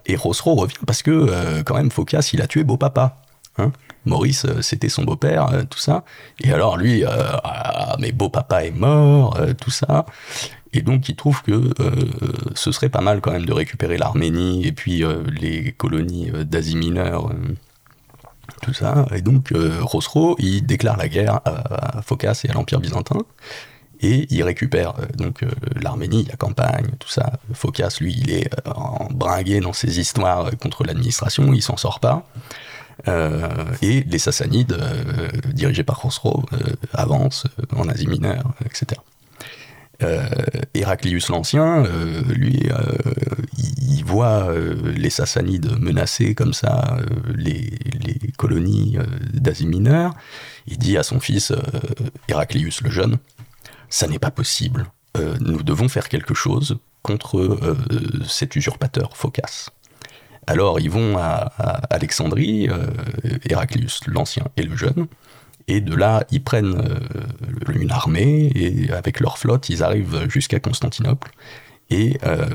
Et 0.04 0.16
Khosrow 0.16 0.54
revient 0.54 0.76
parce 0.86 1.02
que, 1.02 1.62
quand 1.62 1.74
même, 1.74 1.90
Phocas, 1.90 2.28
il 2.34 2.42
a 2.42 2.46
tué 2.46 2.62
beau-papa. 2.62 3.16
Hein 3.56 3.72
Maurice, 4.04 4.46
c'était 4.60 4.90
son 4.90 5.04
beau-père, 5.04 5.48
tout 5.70 5.78
ça. 5.78 6.04
Et 6.40 6.52
alors, 6.52 6.76
lui, 6.76 7.04
ah, 7.06 7.96
mais 8.00 8.12
beau-papa 8.12 8.66
est 8.66 8.70
mort, 8.70 9.40
tout 9.58 9.70
ça. 9.70 10.04
Et 10.72 10.82
donc, 10.82 11.08
il 11.08 11.16
trouve 11.16 11.42
que 11.42 11.52
euh, 11.52 11.90
ce 12.54 12.70
serait 12.70 12.88
pas 12.88 13.00
mal 13.00 13.20
quand 13.20 13.32
même 13.32 13.46
de 13.46 13.52
récupérer 13.52 13.98
l'Arménie 13.98 14.66
et 14.66 14.72
puis 14.72 15.02
euh, 15.04 15.22
les 15.40 15.72
colonies 15.72 16.30
d'Asie 16.44 16.76
mineure, 16.76 17.32
tout 18.62 18.74
ça. 18.74 19.06
Et 19.14 19.22
donc, 19.22 19.52
euh, 19.52 19.82
Khosrow, 19.84 20.36
il 20.38 20.64
déclare 20.66 20.96
la 20.96 21.08
guerre 21.08 21.40
à, 21.44 22.02
Phocas 22.02 22.42
et 22.44 22.50
à 22.50 22.52
l'Empire 22.52 22.80
byzantin. 22.80 23.18
Et 24.02 24.26
il 24.30 24.42
récupère 24.42 24.94
euh, 24.98 25.06
donc 25.16 25.42
euh, 25.42 25.50
l'Arménie, 25.80 26.24
la 26.24 26.36
campagne, 26.36 26.86
tout 26.98 27.08
ça. 27.08 27.32
Phocas, 27.52 27.98
lui, 28.00 28.14
il 28.18 28.30
est 28.30 28.50
euh, 28.66 28.72
embringué 28.72 29.60
dans 29.60 29.74
ses 29.74 30.00
histoires 30.00 30.46
euh, 30.46 30.50
contre 30.52 30.84
l'administration, 30.84 31.52
il 31.52 31.62
s'en 31.62 31.76
sort 31.76 32.00
pas. 32.00 32.24
Euh, 33.08 33.48
et 33.82 34.02
les 34.02 34.18
Sassanides, 34.18 34.72
euh, 34.72 35.28
dirigés 35.52 35.84
par 35.84 35.98
Khosrow, 36.00 36.44
euh, 36.52 36.74
avancent 36.92 37.46
euh, 37.46 37.78
en 37.78 37.88
Asie 37.88 38.06
mineure, 38.06 38.52
etc. 38.64 39.00
Euh, 40.02 40.28
Héraclius 40.74 41.28
l'Ancien, 41.28 41.84
euh, 41.84 42.22
lui, 42.28 42.68
euh, 42.70 42.96
il 43.58 44.04
voit 44.04 44.50
euh, 44.50 44.74
les 44.96 45.10
Sassanides 45.10 45.78
menacer 45.78 46.34
comme 46.34 46.54
ça 46.54 46.98
les, 47.34 47.70
colonies 48.38 48.96
d'Asie 49.34 49.66
mineure. 49.66 50.14
Il 50.66 50.78
dit 50.78 50.96
à 50.96 51.02
son 51.02 51.20
fils 51.20 51.52
Héraclius 52.28 52.80
le 52.80 52.90
Jeune, 52.90 53.18
ça 53.90 54.06
n'est 54.06 54.18
pas 54.18 54.30
possible. 54.30 54.86
Nous 55.40 55.62
devons 55.62 55.88
faire 55.88 56.08
quelque 56.08 56.32
chose 56.32 56.78
contre 57.02 57.76
cet 58.26 58.56
usurpateur 58.56 59.16
Phocas. 59.16 59.68
Alors 60.46 60.80
ils 60.80 60.90
vont 60.90 61.18
à, 61.18 61.52
Alexandrie, 61.90 62.68
Héraclius 63.44 64.00
l'Ancien 64.06 64.46
et 64.56 64.62
le 64.62 64.74
Jeune, 64.74 65.06
et 65.68 65.80
de 65.80 65.94
là 65.94 66.24
ils 66.30 66.42
prennent 66.42 66.76
euh, 66.76 67.72
une 67.72 67.90
armée, 67.90 68.50
et 68.54 68.90
avec 68.92 69.20
leur 69.20 69.38
flotte 69.38 69.68
ils 69.68 69.82
arrivent 69.82 70.28
jusqu'à 70.28 70.60
Constantinople, 70.60 71.30
et 71.90 72.18
euh, 72.24 72.46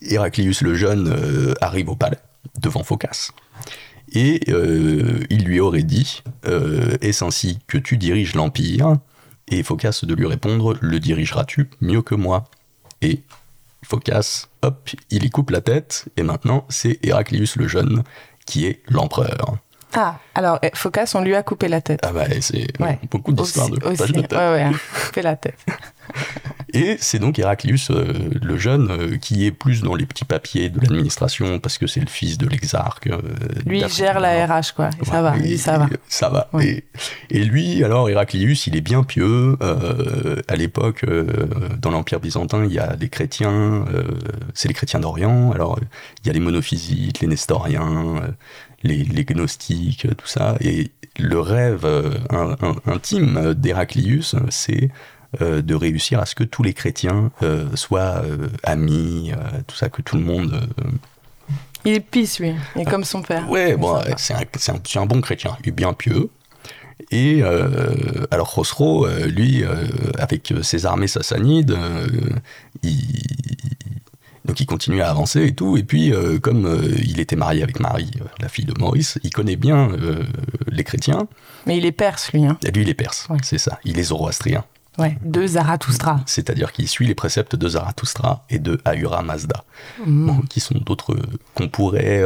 Héraclius 0.00 0.62
le 0.62 0.74
Jeune 0.74 1.08
euh, 1.08 1.54
arrive 1.60 1.88
au 1.88 1.96
palais, 1.96 2.20
devant 2.60 2.84
Phocas, 2.84 3.30
et 4.12 4.40
il 5.30 5.44
lui 5.44 5.58
aurait 5.58 5.82
dit 5.82 6.22
Est-ce 6.44 7.24
ainsi 7.24 7.58
que 7.66 7.76
tu 7.76 7.96
diriges 7.96 8.36
l'Empire? 8.36 8.98
Et 9.48 9.64
Phocas 9.64 10.00
de 10.04 10.14
lui 10.14 10.26
répondre 10.26 10.76
Le 10.80 11.00
dirigeras-tu 11.00 11.68
mieux 11.80 12.02
que 12.02 12.14
moi? 12.14 12.44
Et 13.02 13.22
Phocas, 13.82 14.46
hop, 14.62 14.90
il 15.10 15.24
y 15.24 15.30
coupe 15.30 15.50
la 15.50 15.60
tête, 15.60 16.06
et 16.16 16.22
maintenant 16.22 16.66
c'est 16.68 17.04
Héraclius 17.04 17.56
le 17.56 17.66
Jeune 17.66 18.04
qui 18.46 18.66
est 18.66 18.80
l'empereur. 18.88 19.58
Ah, 19.94 20.18
alors, 20.34 20.58
eh, 20.62 20.70
Phocas, 20.74 21.12
on 21.14 21.22
lui 21.22 21.34
a 21.34 21.42
coupé 21.42 21.68
la 21.68 21.80
tête. 21.80 22.00
Ah 22.02 22.12
bah, 22.12 22.24
c'est 22.40 22.66
Ouais. 22.80 22.98
beaucoup 23.10 23.32
d'histoires 23.32 23.70
de 23.70 23.78
coupage 23.78 24.12
de 24.12 24.20
tête. 24.20 24.32
Ouais, 24.32 24.38
ouais, 24.52 24.62
hein, 24.62 24.72
coupé 25.06 25.22
la 25.22 25.36
tête. 25.36 25.56
Et 26.74 26.96
c'est 27.00 27.18
donc 27.18 27.38
Héraclius 27.38 27.90
euh, 27.90 28.12
le 28.42 28.56
Jeune 28.58 28.90
euh, 28.90 29.16
qui 29.16 29.46
est 29.46 29.50
plus 29.50 29.82
dans 29.82 29.94
les 29.94 30.04
petits 30.04 30.24
papiers 30.26 30.68
de 30.68 30.78
l'administration 30.80 31.58
parce 31.58 31.78
que 31.78 31.86
c'est 31.86 32.00
le 32.00 32.06
fils 32.08 32.36
de 32.38 32.46
l'exarque. 32.46 33.06
euh, 33.06 33.20
Lui, 33.64 33.80
il 33.80 33.88
gère 33.88 34.20
la. 34.20 34.46
RH, 34.46 34.74
quoi. 34.74 34.90
Et 35.00 35.04
ça 35.04 35.22
va, 35.22 35.36
et- 35.36 35.40
lui, 35.40 35.58
ça 35.58 35.78
va. 35.78 35.88
Ça 36.08 36.28
va. 36.28 36.48
Et, 36.60 36.84
et 37.30 37.44
lui, 37.44 37.82
alors, 37.82 38.10
Héraclius, 38.10 38.66
il 38.66 38.76
est 38.76 38.80
bien 38.82 39.04
pieux. 39.04 39.56
à 40.48 40.56
l'époque, 40.56 41.04
dans 41.78 41.90
l'Empire 41.90 42.20
byzantin, 42.20 42.64
il 42.64 42.72
y 42.72 42.78
a 42.78 42.94
des 42.96 43.08
chrétiens, 43.08 43.84
c'est 44.52 44.68
les 44.68 44.74
chrétiens 44.74 45.00
d'Orient. 45.00 45.52
Alors, 45.52 45.78
il 46.22 46.26
y 46.26 46.30
a 46.30 46.32
les 46.32 46.40
monophysites, 46.40 47.20
les 47.20 47.26
nestoriens, 47.28 48.16
les, 48.82 49.04
les 49.04 49.24
gnostiques, 49.24 50.06
euh, 50.06 50.14
tout 50.14 50.26
ça. 50.26 50.56
Et 50.60 50.90
le 51.18 51.40
rêve 51.40 51.84
euh, 51.84 52.14
un- 52.30 52.56
un- 52.62 52.76
intime 52.92 53.54
d'Héraclius, 53.54 54.34
euh, 54.34 54.40
c'est 54.50 54.90
euh, 55.42 55.60
de 55.62 55.74
réussir 55.74 56.20
à 56.20 56.26
ce 56.26 56.34
que 56.34 56.44
tous 56.44 56.62
les 56.62 56.72
chrétiens 56.72 57.30
soient 57.74 58.22
amis, 58.62 59.32
tout 59.66 59.76
ça, 59.76 59.88
que 59.88 60.00
tout 60.02 60.16
le 60.16 60.22
monde 60.22 60.68
Il 61.84 61.92
est 61.94 62.00
pisse, 62.00 62.38
lui. 62.40 62.52
Il 62.76 62.82
est 62.82 62.84
comme 62.84 63.04
son 63.04 63.22
père. 63.22 63.48
Ouais, 63.50 63.76
bon, 63.76 64.00
c'est 64.16 64.34
un, 64.34 64.40
c'est 64.56 64.72
un- 64.72 64.80
c'est 64.84 64.98
un 64.98 65.06
bon 65.06 65.20
chrétien, 65.20 65.56
il 65.62 65.68
est 65.68 65.72
bien 65.72 65.92
pieux. 65.92 66.30
Et 67.10 67.40
euh, 67.42 68.26
alors 68.30 68.50
Khosrow, 68.54 69.06
lui, 69.26 69.62
euh, 69.62 69.84
avec 70.18 70.54
ses 70.62 70.86
armées 70.86 71.08
sassanides, 71.08 71.72
euh, 71.72 72.06
il, 72.82 73.04
donc 74.46 74.60
il 74.60 74.66
continue 74.66 75.02
à 75.02 75.10
avancer 75.10 75.44
et 75.44 75.54
tout. 75.54 75.76
Et 75.76 75.82
puis, 75.82 76.12
euh, 76.12 76.38
comme 76.38 76.66
euh, 76.66 76.94
il 77.04 77.20
était 77.20 77.36
marié 77.36 77.62
avec 77.62 77.80
Marie, 77.80 78.10
euh, 78.20 78.24
la 78.40 78.48
fille 78.48 78.64
de 78.64 78.74
Maurice, 78.78 79.18
il 79.22 79.30
connaît 79.30 79.56
bien 79.56 79.90
les 80.68 80.84
chrétiens. 80.84 81.28
Mais 81.66 81.76
il 81.76 81.84
est 81.84 81.92
perse, 81.92 82.32
lui. 82.32 82.44
Hein. 82.44 82.58
Et 82.64 82.70
lui, 82.70 82.82
il 82.82 82.88
est 82.88 82.94
perse, 82.94 83.26
Ouais. 83.28 83.38
c'est 83.42 83.58
ça. 83.58 83.78
Il 83.84 83.98
est 83.98 84.04
zoroastrien. 84.04 84.64
Ouais, 84.98 85.18
de 85.22 85.46
Zarathustra. 85.46 86.22
C'est-à-dire 86.24 86.72
qu'il 86.72 86.88
suit 86.88 87.06
les 87.06 87.14
préceptes 87.14 87.54
de 87.54 87.68
Zarathustra 87.68 88.46
et 88.48 88.58
de 88.58 88.80
Ahura 88.86 89.22
Mazda. 89.22 89.64
Mm. 90.06 90.26
Bon, 90.26 90.40
qui 90.48 90.60
sont 90.60 90.78
d'autres 90.78 91.14
qu'on 91.54 91.68
pourrait 91.68 92.22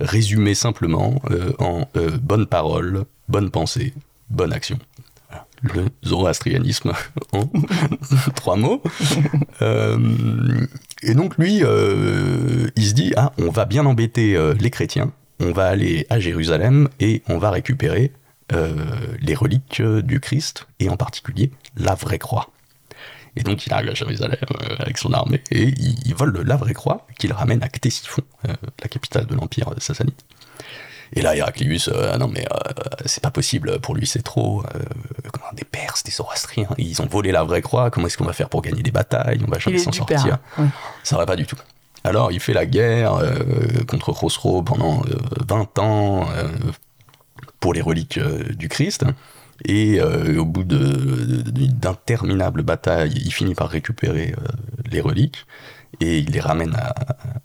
résumer 0.00 0.56
simplement 0.56 1.22
en 1.60 1.86
bonne 2.20 2.46
parole, 2.46 3.04
bonne 3.28 3.50
pensée, 3.50 3.94
bonne 4.28 4.52
action. 4.52 4.78
Le 5.62 5.86
zoroastrianisme 6.04 6.92
en 7.32 7.50
trois 8.36 8.56
mots. 8.56 8.82
Euh, 9.62 10.66
et 11.02 11.14
donc 11.14 11.38
lui, 11.38 11.60
euh, 11.62 12.68
il 12.76 12.84
se 12.86 12.92
dit, 12.92 13.12
ah, 13.16 13.32
on 13.38 13.50
va 13.50 13.64
bien 13.64 13.86
embêter 13.86 14.36
euh, 14.36 14.54
les 14.60 14.70
chrétiens, 14.70 15.12
on 15.40 15.52
va 15.52 15.66
aller 15.66 16.06
à 16.10 16.20
Jérusalem 16.20 16.88
et 17.00 17.22
on 17.28 17.38
va 17.38 17.50
récupérer 17.50 18.12
les 19.20 19.34
reliques 19.34 19.82
du 19.82 20.20
Christ, 20.20 20.68
et 20.78 20.88
en 20.88 20.96
particulier 20.96 21.50
la 21.76 21.96
vraie 21.96 22.20
croix. 22.20 22.50
Et 23.34 23.42
donc 23.42 23.66
il 23.66 23.72
arrive 23.72 23.88
à 23.88 23.94
Jérusalem 23.94 24.36
avec 24.78 24.96
son 24.96 25.12
armée 25.12 25.42
et 25.50 25.74
il, 25.76 26.14
vole 26.14 26.40
la 26.42 26.54
vraie 26.54 26.74
croix 26.74 27.04
qu'il 27.18 27.32
ramène 27.32 27.64
à 27.64 27.68
Ctésiphon, 27.68 28.22
la 28.44 28.88
capitale 28.88 29.26
de 29.26 29.34
l'empire 29.34 29.70
sassanide. 29.78 30.14
Et 31.12 31.22
là, 31.22 31.36
Héraclius, 31.36 31.88
euh, 31.88 32.12
ah 32.14 32.18
non 32.18 32.28
mais 32.28 32.44
euh, 32.50 32.72
c'est 33.06 33.22
pas 33.22 33.30
possible, 33.30 33.78
pour 33.80 33.94
lui 33.94 34.06
c'est 34.06 34.22
trop. 34.22 34.62
euh, 34.74 34.78
des 35.52 35.64
Perses, 35.64 36.02
des 36.02 36.10
Zoroastriens, 36.10 36.68
ils 36.78 37.00
ont 37.00 37.06
volé 37.06 37.30
la 37.30 37.44
vraie 37.44 37.62
croix, 37.62 37.90
comment 37.90 38.08
est-ce 38.08 38.18
qu'on 38.18 38.24
va 38.24 38.32
faire 38.32 38.48
pour 38.48 38.60
gagner 38.62 38.82
des 38.82 38.90
batailles 38.90 39.40
On 39.46 39.50
va 39.50 39.58
jamais 39.58 39.78
s'en 39.78 39.92
sortir. 39.92 40.38
Ouais. 40.58 40.66
Ça 41.04 41.16
va 41.16 41.26
pas 41.26 41.36
du 41.36 41.46
tout. 41.46 41.58
Alors 42.02 42.32
il 42.32 42.40
fait 42.40 42.54
la 42.54 42.66
guerre 42.66 43.20
contre 43.86 44.12
Khosrow 44.12 44.62
pendant 44.62 45.02
euh, 45.02 45.16
20 45.48 45.78
ans 45.78 46.26
pour 47.60 47.72
les 47.72 47.80
reliques 47.80 48.18
du 48.18 48.68
Christ. 48.68 49.04
Et 49.64 50.00
euh, 50.00 50.38
au 50.40 50.44
bout 50.44 50.64
d'interminables 50.64 52.62
batailles, 52.62 53.14
il 53.14 53.32
finit 53.32 53.54
par 53.54 53.68
récupérer 53.68 54.34
euh, 54.36 54.42
les 54.90 55.00
reliques 55.00 55.46
et 56.00 56.18
il 56.18 56.30
les 56.30 56.40
ramène 56.40 56.74
à 56.74 56.92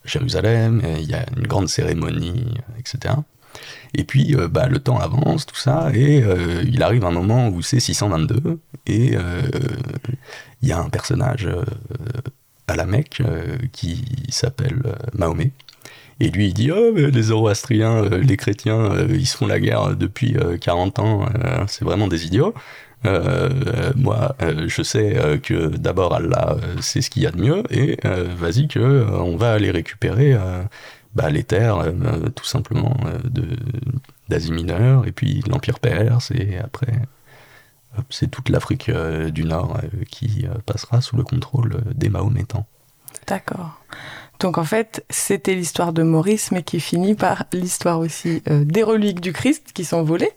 Jérusalem. 0.06 0.82
et 0.84 1.02
il 1.02 1.10
y 1.10 1.14
a 1.14 1.24
une 1.38 1.46
grande 1.46 1.70
cérémonie, 1.70 2.56
etc. 2.80 3.14
Et 3.96 4.04
puis 4.04 4.36
euh, 4.36 4.48
bah, 4.48 4.68
le 4.68 4.80
temps 4.80 5.00
avance, 5.00 5.46
tout 5.46 5.56
ça, 5.56 5.90
et 5.94 6.24
euh, 6.24 6.64
il 6.68 6.84
arrive 6.84 7.06
un 7.06 7.12
moment 7.12 7.50
où 7.50 7.62
c'est 7.62 7.80
622 7.80 8.60
et 8.86 9.16
euh, 9.16 9.42
il 10.62 10.70
y 10.70 10.72
a 10.72 10.80
un 10.80 10.90
personnage 10.90 11.48
à 12.68 12.76
la 12.76 12.86
Mecque 12.86 13.22
qui 13.72 14.04
s'appelle 14.30 14.82
Mahomet. 15.14 15.52
Et 16.20 16.30
lui, 16.30 16.48
il 16.48 16.54
dit 16.54 16.70
Oh, 16.72 16.92
mais 16.94 17.10
les 17.10 17.24
Zoroastriens, 17.24 18.04
les 18.10 18.36
chrétiens, 18.36 19.08
ils 19.10 19.26
se 19.26 19.38
font 19.38 19.48
la 19.48 19.60
guerre 19.60 19.96
depuis 19.96 20.36
euh, 20.38 20.58
40 20.58 21.00
ans, 21.00 21.26
c'est 21.68 21.86
vraiment 21.86 22.08
des 22.08 22.26
idiots. 22.26 22.54
Moi, 23.06 24.36
je 24.68 24.84
sais 24.84 25.40
que 25.42 25.68
d'abord 25.78 26.14
Allah, 26.14 26.58
c'est 26.82 27.02
ce 27.02 27.10
qu'il 27.10 27.24
y 27.24 27.28
a 27.28 27.32
de 27.32 27.42
mieux, 27.42 27.64
et 27.70 27.98
vas-y 28.38 28.68
que 28.68 29.06
on 29.10 29.38
va 29.38 29.54
aller 29.54 29.72
récupérer 29.72 30.36
bah, 31.16 31.30
les 31.30 31.44
terres, 31.44 31.78
euh, 31.80 32.30
tout 32.36 32.46
simplement, 32.46 32.96
euh, 33.06 33.18
de- 33.30 33.58
d'Asie 34.30 34.52
mineure, 34.52 35.08
et 35.08 35.12
puis 35.12 35.42
l'Empire 35.48 35.80
perse, 35.80 36.32
et 36.32 36.58
après, 36.58 36.94
c'est 38.10 38.30
toute 38.30 38.50
l'Afrique 38.50 38.90
euh, 38.90 39.30
du 39.32 39.44
Nord 39.46 39.80
qui 40.12 40.46
passera 40.66 41.02
sous 41.02 41.18
le 41.18 41.24
contrôle 41.24 41.82
des 41.96 42.10
Mahométans. 42.10 42.66
D'accord. 43.28 43.82
Donc 44.40 44.58
en 44.58 44.64
fait, 44.64 45.04
c'était 45.10 45.56
l'histoire 45.56 45.92
de 45.92 46.04
Maurice, 46.04 46.52
mais 46.52 46.64
qui 46.64 46.80
finit 46.80 47.16
par 47.16 47.46
l'histoire 47.52 48.00
aussi 48.00 48.42
euh, 48.50 48.64
des 48.64 48.84
reliques 48.84 49.20
du 49.20 49.34
Christ 49.34 49.72
qui 49.74 49.84
sont 49.84 50.04
volées 50.04 50.32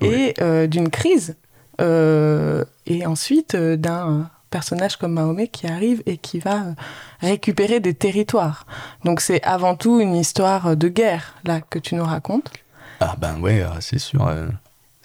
et 0.00 0.34
euh, 0.40 0.66
d'une 0.66 0.90
crise. 0.90 1.36
euh, 1.80 2.64
et 2.86 3.06
ensuite 3.06 3.54
d'un 3.56 4.28
personnage 4.50 4.96
comme 4.96 5.12
Mahomet 5.12 5.48
qui 5.48 5.66
arrive 5.66 6.02
et 6.06 6.16
qui 6.16 6.38
va 6.38 6.56
euh, 6.62 6.72
récupérer 7.20 7.80
des 7.80 7.94
territoires. 7.94 8.66
Donc 9.04 9.20
c'est 9.20 9.42
avant 9.42 9.76
tout 9.76 10.00
une 10.00 10.14
histoire 10.16 10.76
de 10.76 10.88
guerre, 10.88 11.34
là, 11.44 11.60
que 11.60 11.78
tu 11.78 11.94
nous 11.94 12.04
racontes. 12.04 12.50
Ah 13.00 13.14
ben 13.18 13.38
ouais, 13.40 13.62
euh, 13.62 13.68
c'est 13.80 13.98
sûr. 13.98 14.26
euh, 14.26 14.46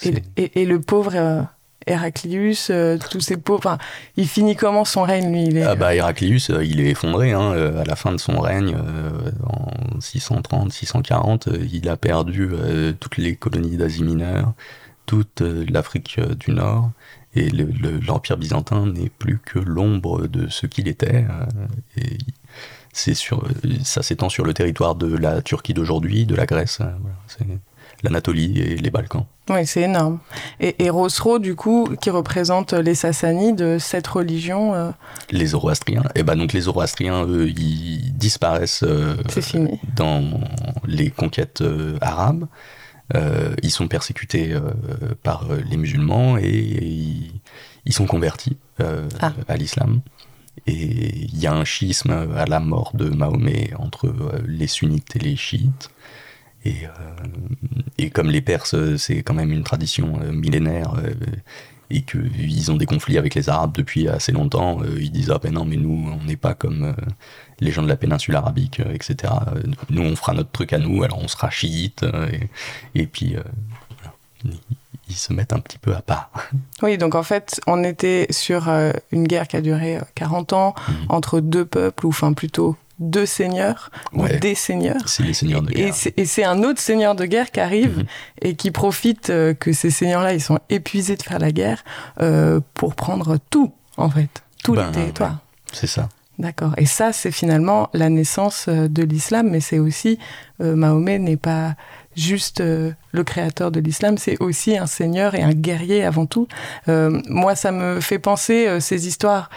Et, 0.01 0.13
c'est- 0.13 0.23
et- 0.37 0.61
et 0.61 0.65
le 0.65 0.79
pauvre 0.81 1.11
euh, 1.15 1.41
Héraclius, 1.85 2.69
euh, 2.71 2.97
tous 3.11 3.19
ces 3.19 3.37
pauvres... 3.37 3.77
Il 4.15 4.27
finit 4.27 4.55
comment 4.55 4.85
son 4.85 5.03
règne, 5.03 5.31
lui 5.31 5.43
il 5.43 5.57
est... 5.57 5.63
Ah 5.63 5.75
bah 5.75 5.93
Héraclius, 5.93 6.49
il 6.63 6.79
est 6.79 6.91
effondré 6.91 7.33
hein, 7.33 7.51
à 7.51 7.83
la 7.83 7.95
fin 7.95 8.11
de 8.13 8.17
son 8.17 8.39
règne, 8.39 8.75
en 9.45 9.99
630, 9.99 10.71
640, 10.71 11.47
euh, 11.49 11.67
il 11.71 11.89
a 11.89 11.97
perdu 11.97 12.49
toutes 12.99 13.17
les 13.17 13.35
colonies 13.35 13.77
d'Asie 13.77 14.03
mineure, 14.03 14.53
toute 15.05 15.41
l'Afrique 15.41 16.19
du 16.39 16.51
Nord, 16.51 16.91
et 17.35 17.49
le- 17.49 17.65
le- 17.65 17.99
l'Empire 17.99 18.37
byzantin 18.37 18.85
n'est 18.87 19.09
plus 19.09 19.39
que 19.39 19.59
l'ombre 19.59 20.27
de 20.27 20.47
ce 20.49 20.65
qu'il 20.67 20.87
était. 20.87 21.25
euh, 21.29 21.45
et 21.97 22.17
sur, 23.15 23.43
ça 23.83 24.03
s'étend 24.03 24.29
sur 24.29 24.45
le 24.45 24.53
territoire 24.53 24.93
de 24.95 25.15
la 25.15 25.41
Turquie 25.41 25.73
d'aujourd'hui, 25.73 26.25
de 26.25 26.35
la 26.35 26.45
Grèce. 26.45 26.79
euh, 26.81 26.85
voilà, 27.01 27.55
l'Anatolie 28.03 28.59
et 28.59 28.75
les 28.77 28.89
Balkans. 28.91 29.25
Oui, 29.49 29.65
c'est 29.65 29.81
énorme. 29.83 30.19
Et, 30.59 30.75
et 30.85 30.89
Rosro, 30.89 31.39
du 31.39 31.55
coup, 31.55 31.87
qui 32.01 32.09
représente 32.09 32.73
les 32.73 32.95
Sassanides, 32.95 33.79
cette 33.79 34.07
religion. 34.07 34.73
euh, 34.75 34.91
Les 35.31 35.47
Zoroastriens, 35.47 36.03
et 36.15 36.23
ben 36.23 36.35
donc 36.35 36.53
les 36.53 36.61
Zoroastriens, 36.61 37.25
eux, 37.25 37.49
ils 37.49 38.13
disparaissent 38.15 38.83
euh, 38.83 39.15
dans 39.95 40.23
les 40.85 41.09
conquêtes 41.11 41.61
euh, 41.61 41.97
arabes. 42.01 42.45
Euh, 43.15 43.53
ils 43.61 43.71
sont 43.71 43.87
persécutés 43.87 44.53
euh, 44.53 44.61
par 45.23 45.51
euh, 45.51 45.59
les 45.69 45.77
musulmans 45.77 46.37
et, 46.37 46.49
ils, 46.49 47.31
ils 47.85 47.93
sont 47.93 48.05
convertis 48.05 48.57
Ah. 48.79 49.33
à 49.47 49.57
l'islam. 49.57 50.01
Et 50.67 51.25
il 51.25 51.37
y 51.39 51.47
a 51.47 51.53
un 51.53 51.65
schisme 51.65 52.11
à 52.35 52.45
la 52.45 52.59
mort 52.59 52.91
de 52.93 53.09
Mahomet 53.09 53.71
entre 53.77 54.13
les 54.47 54.67
sunnites 54.67 55.15
et 55.15 55.19
les 55.19 55.35
chiites. 55.35 55.89
Et, 56.65 56.85
euh, 56.85 56.89
et 57.97 58.09
comme 58.09 58.29
les 58.29 58.41
Perses, 58.41 58.95
c'est 58.97 59.21
quand 59.23 59.33
même 59.33 59.51
une 59.51 59.63
tradition 59.63 60.19
millénaire 60.31 60.93
euh, 60.97 61.13
et 61.89 62.01
qu'ils 62.01 62.71
ont 62.71 62.75
des 62.77 62.85
conflits 62.85 63.17
avec 63.17 63.35
les 63.35 63.49
Arabes 63.49 63.73
depuis 63.75 64.07
assez 64.07 64.31
longtemps, 64.31 64.81
euh, 64.81 64.97
ils 64.99 65.11
disent 65.11 65.31
Ah 65.31 65.39
ben 65.41 65.53
non, 65.53 65.65
mais 65.65 65.75
nous, 65.77 66.11
on 66.19 66.25
n'est 66.25 66.35
pas 66.37 66.53
comme 66.53 66.83
euh, 66.83 66.93
les 67.59 67.71
gens 67.71 67.83
de 67.83 67.87
la 67.87 67.95
péninsule 67.97 68.35
arabique, 68.35 68.79
euh, 68.79 68.93
etc. 68.93 69.31
Nous, 69.89 70.01
on 70.01 70.15
fera 70.15 70.33
notre 70.33 70.51
truc 70.51 70.73
à 70.73 70.79
nous, 70.79 71.03
alors 71.03 71.19
on 71.21 71.27
sera 71.27 71.49
chiite. 71.49 72.03
et, 72.31 72.49
et 72.99 73.05
puis, 73.05 73.35
voilà. 74.01 74.55
ils, 75.09 75.15
se 75.15 75.31
mettent 75.33 75.53
un 75.53 75.59
petit 75.59 75.77
peu 75.77 75.93
à 75.95 76.01
part. 76.01 76.31
Oui, 76.81 76.97
donc 76.97 77.13
en 77.15 77.21
fait, 77.23 77.61
on 77.67 77.83
était 77.83 78.25
sur 78.31 78.67
euh, 78.69 78.91
une 79.11 79.27
guerre 79.27 79.47
qui 79.47 79.57
a 79.57 79.61
duré 79.61 79.97
euh, 79.97 80.01
40 80.15 80.53
ans 80.53 80.73
Mhm. 80.87 80.95
entre 81.09 81.39
deux 81.39 81.65
peuples, 81.65 82.05
ou 82.05 82.09
enfin 82.09 82.33
plutôt 82.33 82.75
deux 83.03 83.25
seigneurs, 83.25 83.91
Ouais. 84.13 84.35
ou 84.35 84.39
des 84.39 84.55
seigneurs. 84.55 85.01
C'est 85.07 85.23
les 85.23 85.33
seigneurs 85.33 85.61
de 85.61 85.71
Et 85.71 85.75
guerre. 85.75 85.93
c'est- 85.95 86.13
Et 86.17 86.25
c'est 86.25 86.43
un 86.43 86.63
autre 86.63 86.79
seigneur 86.79 87.15
de 87.15 87.25
guerre 87.25 87.51
qui 87.51 87.59
arrive 87.59 87.99
Mhm. 87.99 88.05
et 88.41 88.55
qui 88.55 88.71
profite 88.71 89.29
euh, 89.29 89.53
que 89.53 89.73
ces 89.73 89.89
seigneurs-là, 89.91 90.33
ils 90.33 90.41
sont 90.41 90.59
épuisés 90.69 91.15
de 91.17 91.23
faire 91.23 91.39
la 91.39 91.51
guerre 91.51 91.83
euh, 92.21 92.59
pour 92.73 92.95
prendre 92.95 93.37
tout, 93.49 93.71
en 93.97 94.09
fait, 94.09 94.29
tous 94.63 94.73
Ben, 94.75 94.87
les 94.87 94.91
territoires. 94.91 95.39
C'est 95.71 95.87
ça. 95.87 96.09
D'accord. 96.39 96.73
Et 96.77 96.87
ça, 96.87 97.13
c'est 97.13 97.31
finalement 97.31 97.89
la 97.93 98.09
naissance 98.09 98.65
euh, 98.67 98.87
de 98.87 99.03
l'islam, 99.03 99.49
mais 99.51 99.59
c'est 99.59 99.77
aussi, 99.77 100.17
euh, 100.61 100.75
Mahomet 100.75 101.19
n'est 101.19 101.37
pas 101.37 101.75
juste 102.15 102.61
euh, 102.61 102.91
le 103.11 103.23
créateur 103.23 103.71
de 103.71 103.79
l'islam, 103.79 104.17
c'est 104.17 104.41
aussi 104.41 104.77
un 104.77 104.87
seigneur 104.87 105.35
et 105.35 105.41
un 105.41 105.53
guerrier 105.53 106.03
avant 106.03 106.25
tout. 106.25 106.47
Euh, 106.89 107.21
moi, 107.29 107.55
ça 107.55 107.71
me 107.71 107.99
fait 107.99 108.19
penser 108.19 108.67
euh, 108.67 108.79
ces 108.79 109.07
histoires 109.07 109.49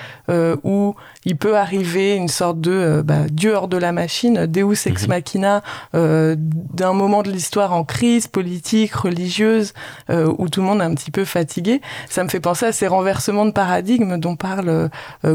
où 0.64 0.94
il 1.24 1.36
peut 1.36 1.56
arriver 1.56 2.14
une 2.16 2.28
sorte 2.28 2.60
de 2.60 3.02
bah, 3.04 3.26
Dieu 3.30 3.54
hors 3.54 3.68
de 3.68 3.76
la 3.76 3.92
machine, 3.92 4.46
Deus 4.46 4.86
ex 4.86 5.02
Mhm. 5.02 5.08
machina, 5.08 5.62
d'un 5.92 6.92
moment 6.92 7.22
de 7.22 7.30
l'histoire 7.30 7.72
en 7.72 7.84
crise 7.84 8.26
politique, 8.26 8.92
religieuse, 8.94 9.72
où 10.10 10.48
tout 10.48 10.60
le 10.60 10.66
monde 10.66 10.80
est 10.80 10.84
un 10.84 10.94
petit 10.94 11.10
peu 11.10 11.24
fatigué. 11.24 11.80
Ça 12.08 12.24
me 12.24 12.28
fait 12.28 12.40
penser 12.40 12.66
à 12.66 12.72
ces 12.72 12.86
renversements 12.86 13.46
de 13.46 13.50
paradigme 13.52 14.18
dont 14.18 14.36
parle 14.36 14.90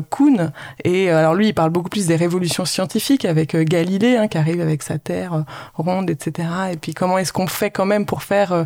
Kuhn. 0.09 0.51
Et 0.83 1.09
alors 1.09 1.35
lui, 1.35 1.47
il 1.47 1.53
parle 1.53 1.69
beaucoup 1.69 1.89
plus 1.89 2.07
des 2.07 2.15
révolutions 2.15 2.65
scientifiques 2.65 3.25
avec 3.25 3.55
Galilée, 3.55 4.17
hein, 4.17 4.27
qui 4.27 4.37
arrive 4.37 4.61
avec 4.61 4.83
sa 4.83 4.97
Terre 4.97 5.45
ronde, 5.75 6.09
etc. 6.09 6.47
Et 6.73 6.77
puis 6.77 6.93
comment 6.93 7.10
est-ce 7.17 7.33
qu'on 7.33 7.47
fait 7.47 7.71
quand 7.71 7.85
même 7.85 8.05
pour 8.05 8.23
faire 8.23 8.51
euh, 8.51 8.63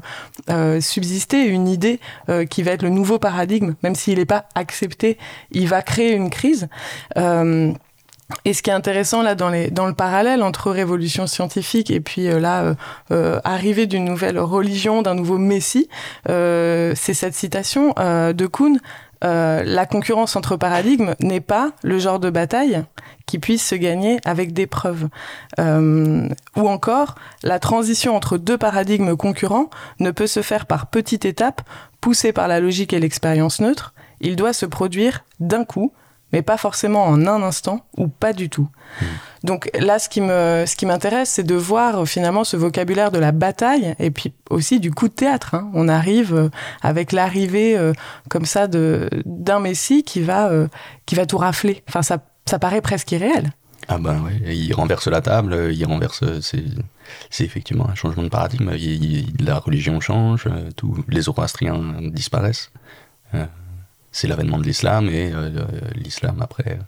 euh, 0.49 0.81
subsister 0.81 1.45
une 1.45 1.67
idée 1.67 1.99
euh, 2.29 2.45
qui 2.45 2.63
va 2.63 2.71
être 2.71 2.83
le 2.83 2.89
nouveau 2.89 3.19
paradigme, 3.19 3.75
même 3.83 3.95
s'il 3.95 4.19
n'est 4.19 4.25
pas 4.25 4.45
accepté, 4.55 5.17
il 5.51 5.67
va 5.67 5.81
créer 5.81 6.13
une 6.13 6.29
crise. 6.29 6.67
Et 8.43 8.53
ce 8.53 8.63
qui 8.63 8.71
est 8.71 8.73
intéressant 8.73 9.21
là 9.21 9.35
dans, 9.35 9.49
les, 9.49 9.69
dans 9.69 9.85
le 9.85 9.93
parallèle 9.93 10.41
entre 10.41 10.71
révolution 10.71 11.27
scientifique 11.27 11.91
et 11.91 11.99
puis 11.99 12.23
là 12.23 12.75
arrivée 13.43 13.85
d'une 13.85 14.05
nouvelle 14.05 14.39
religion, 14.39 15.03
d'un 15.03 15.13
nouveau 15.13 15.37
messie, 15.37 15.89
c'est 16.25 17.13
cette 17.13 17.35
citation 17.35 17.93
de 17.95 18.47
Kuhn. 18.47 18.79
Euh, 19.25 19.63
la 19.65 19.85
concurrence 19.85 20.35
entre 20.35 20.55
paradigmes 20.55 21.15
n'est 21.19 21.41
pas 21.41 21.71
le 21.83 21.97
genre 21.99 22.19
de 22.19 22.29
bataille 22.29 22.83
qui 23.25 23.39
puisse 23.39 23.65
se 23.65 23.75
gagner 23.75 24.19
avec 24.23 24.53
des 24.53 24.67
preuves. 24.67 25.07
Euh, 25.59 26.29
ou 26.55 26.67
encore, 26.67 27.15
la 27.41 27.59
transition 27.59 28.15
entre 28.15 28.37
deux 28.37 28.57
paradigmes 28.57 29.15
concurrents 29.15 29.69
ne 29.99 30.11
peut 30.11 30.27
se 30.27 30.41
faire 30.41 30.67
par 30.67 30.87
petites 30.87 31.25
étapes 31.25 31.61
poussées 32.01 32.33
par 32.33 32.47
la 32.47 32.59
logique 32.59 32.93
et 32.93 32.99
l'expérience 32.99 33.61
neutre. 33.61 33.93
Il 34.21 34.35
doit 34.35 34.53
se 34.53 34.65
produire 34.65 35.23
d'un 35.39 35.65
coup, 35.65 35.91
mais 36.33 36.41
pas 36.41 36.57
forcément 36.57 37.05
en 37.05 37.25
un 37.27 37.41
instant 37.43 37.85
ou 37.97 38.07
pas 38.07 38.33
du 38.33 38.49
tout. 38.49 38.67
Donc 39.43 39.69
là, 39.79 39.99
ce 39.99 40.09
qui 40.09 40.21
me, 40.21 40.65
ce 40.65 40.75
qui 40.75 40.85
m'intéresse, 40.85 41.29
c'est 41.29 41.43
de 41.43 41.55
voir 41.55 42.01
euh, 42.01 42.05
finalement 42.05 42.43
ce 42.43 42.57
vocabulaire 42.57 43.11
de 43.11 43.19
la 43.19 43.31
bataille 43.31 43.95
et 43.99 44.09
puis 44.11 44.33
aussi 44.49 44.79
du 44.79 44.91
coup 44.91 45.07
de 45.07 45.13
théâtre. 45.13 45.53
hein. 45.55 45.69
On 45.73 45.87
arrive 45.87 46.33
euh, 46.33 46.49
avec 46.81 47.11
l'arrivée 47.11 47.77
euh, 47.77 47.93
comme 48.29 48.45
ça 48.45 48.67
de 48.67 49.09
d'un 49.25 49.59
messie 49.59 50.03
qui 50.03 50.21
va 50.21 50.49
euh, 50.49 50.67
qui 51.05 51.15
va 51.15 51.25
tout 51.25 51.37
rafler. 51.37 51.83
Enfin, 51.87 52.01
ça, 52.01 52.17
ça 52.45 52.57
paraît 52.59 52.81
presque 52.81 53.11
irréel. 53.11 53.51
Ah 53.87 53.99
ben 53.99 54.19
ouais, 54.23 54.55
il 54.55 54.73
renverse 54.73 55.07
la 55.07 55.21
table, 55.21 55.69
il 55.71 55.85
renverse. 55.85 56.23
C'est, 56.41 56.63
c'est 57.29 57.43
effectivement 57.43 57.87
un 57.87 57.93
changement 57.93 58.23
de 58.23 58.29
paradigme. 58.29 58.71
Il- 58.75 59.03
il- 59.37 59.45
la 59.45 59.59
religion 59.59 59.99
change, 59.99 60.47
tout, 60.75 61.05
les 61.07 61.21
Zoroastriens 61.21 61.79
disparaissent. 62.01 62.71
Euh, 63.35 63.45
c'est 64.15 64.29
l'avènement 64.29 64.57
de 64.57 64.63
l'islam 64.63 65.09
et 65.09 65.33
euh, 65.33 65.49
l'islam 65.93 66.41
après. 66.41 66.79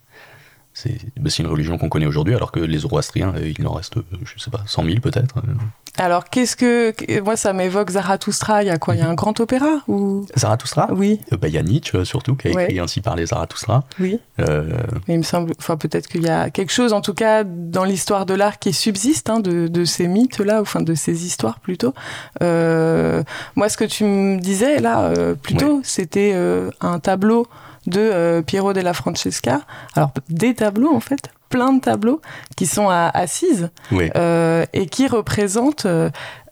C'est, 0.80 0.96
ben, 1.20 1.28
c'est 1.32 1.42
une 1.42 1.50
religion 1.50 1.80
qu'on 1.80 1.90
connaît 1.90 2.06
aujourd'hui, 2.06 2.36
alors 2.36 2.52
que 2.52 2.60
les 2.60 2.78
Zoroastriens, 2.78 3.34
euh, 3.36 3.52
il 3.58 3.66
en 3.66 3.74
reste, 3.74 3.98
euh, 3.98 4.04
je 4.24 4.40
sais 4.40 4.52
pas, 4.52 4.62
100 4.68 4.84
000 4.86 5.00
peut-être. 5.00 5.36
euh. 5.40 5.52
Alors, 6.00 6.26
qu'est-ce 6.26 6.56
que 6.56 6.94
moi 7.22 7.36
ça 7.36 7.52
m'évoque 7.54 7.90
Zarathustra 7.90 8.62
Il 8.62 8.68
y 8.68 8.70
a 8.70 8.78
quoi 8.78 8.94
Il 8.94 9.00
y 9.00 9.02
a 9.02 9.10
un 9.10 9.16
grand 9.16 9.40
opéra 9.40 9.80
ou? 9.88 10.28
Zarathustra? 10.38 10.90
Oui, 10.94 11.20
Euh, 11.34 11.38
ben, 11.38 11.48
Il 11.48 11.56
y 11.56 11.58
a 11.58 11.64
Nietzsche 11.64 12.06
surtout 12.06 12.36
qui 12.36 12.50
a 12.50 12.52
Ouais. 12.52 12.66
écrit 12.66 12.80
ainsi 12.80 13.02
parler 13.02 13.26
Zarathustra. 13.26 13.86
oui. 14.00 14.20
Euh, 14.40 14.70
Mais 15.08 15.16
il 15.16 15.18
me 15.18 15.24
semble, 15.24 15.54
enfin 15.58 15.78
peut-être 15.78 16.06
qu'il 16.08 16.22
y 16.24 16.30
a 16.30 16.52
quelque 16.52 16.72
chose, 16.72 16.94
en 16.94 17.02
tout 17.02 17.16
cas, 17.16 17.44
dans 17.44 17.84
l'histoire 17.84 18.28
de 18.28 18.36
l'art 18.36 18.60
qui 18.60 18.72
subsiste 18.74 19.32
hein, 19.32 19.40
de, 19.40 19.68
de 19.68 19.84
ces 19.84 20.08
mythes-là, 20.08 20.62
enfin 20.62 20.82
de 20.82 20.94
ces 20.94 21.26
histoires 21.26 21.60
plutôt. 21.60 21.96
Euh, 22.44 23.24
moi, 23.56 23.68
ce 23.70 23.78
que 23.78 23.86
tu 23.86 24.04
me 24.04 24.40
disais 24.40 24.80
là, 24.80 25.12
plutôt, 25.42 25.82
c'était 25.84 26.34
euh, 26.36 26.70
un 26.82 27.00
tableau 27.00 27.48
de 27.88 28.00
euh, 28.00 28.42
Piero 28.44 28.74
della 28.74 28.94
Francesca. 28.94 29.62
Alors 29.96 30.12
des 30.30 30.54
tableaux 30.54 30.94
en 30.94 31.00
fait, 31.00 31.30
plein 31.50 31.74
de 31.74 31.82
tableaux 31.82 32.22
qui 32.56 32.66
sont 32.68 32.90
à 32.90 33.10
Assise 33.14 33.70
ouais. 33.92 34.12
euh, 34.16 34.66
et 34.74 34.86
qui 34.86 35.08
représentent 35.08 35.86
euh, 35.88 36.10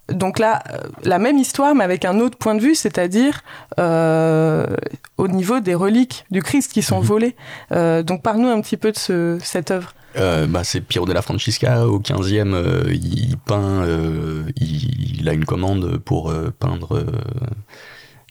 donc 0.09 0.37
là 0.39 0.63
la 1.03 1.17
même 1.19 1.37
histoire 1.37 1.73
mais 1.75 1.83
avec 1.83 2.05
un 2.05 2.19
autre 2.19 2.37
point 2.37 2.55
de 2.55 2.61
vue, 2.61 2.75
c'est-à-dire 2.75 3.41
euh, 3.79 4.65
au 5.17 5.27
niveau 5.27 5.59
des 5.59 5.73
reliques 5.75 6.25
du 6.31 6.41
Christ 6.41 6.71
qui 6.71 6.81
sont 6.81 6.99
Mhm. 7.01 7.05
volées. 7.05 7.35
Euh, 7.71 8.03
donc 8.03 8.21
parle-nous 8.21 8.47
un 8.49 8.61
petit 8.61 8.77
peu 8.77 8.91
de 8.91 8.97
ce, 8.97 9.37
cette 9.43 9.71
œuvre. 9.71 9.93
Euh, 10.17 10.45
bah, 10.47 10.63
c'est 10.63 10.79
Piero 10.79 11.05
della 11.05 11.21
Francesca, 11.21 11.87
au 11.87 11.99
15e, 11.99 12.53
euh, 12.53 12.83
il 12.93 13.35
peint, 13.37 13.83
il, 14.55 15.19
il 15.19 15.27
a 15.27 15.33
une 15.33 15.43
commande 15.43 15.97
pour 15.97 16.31
peindre 16.59 17.03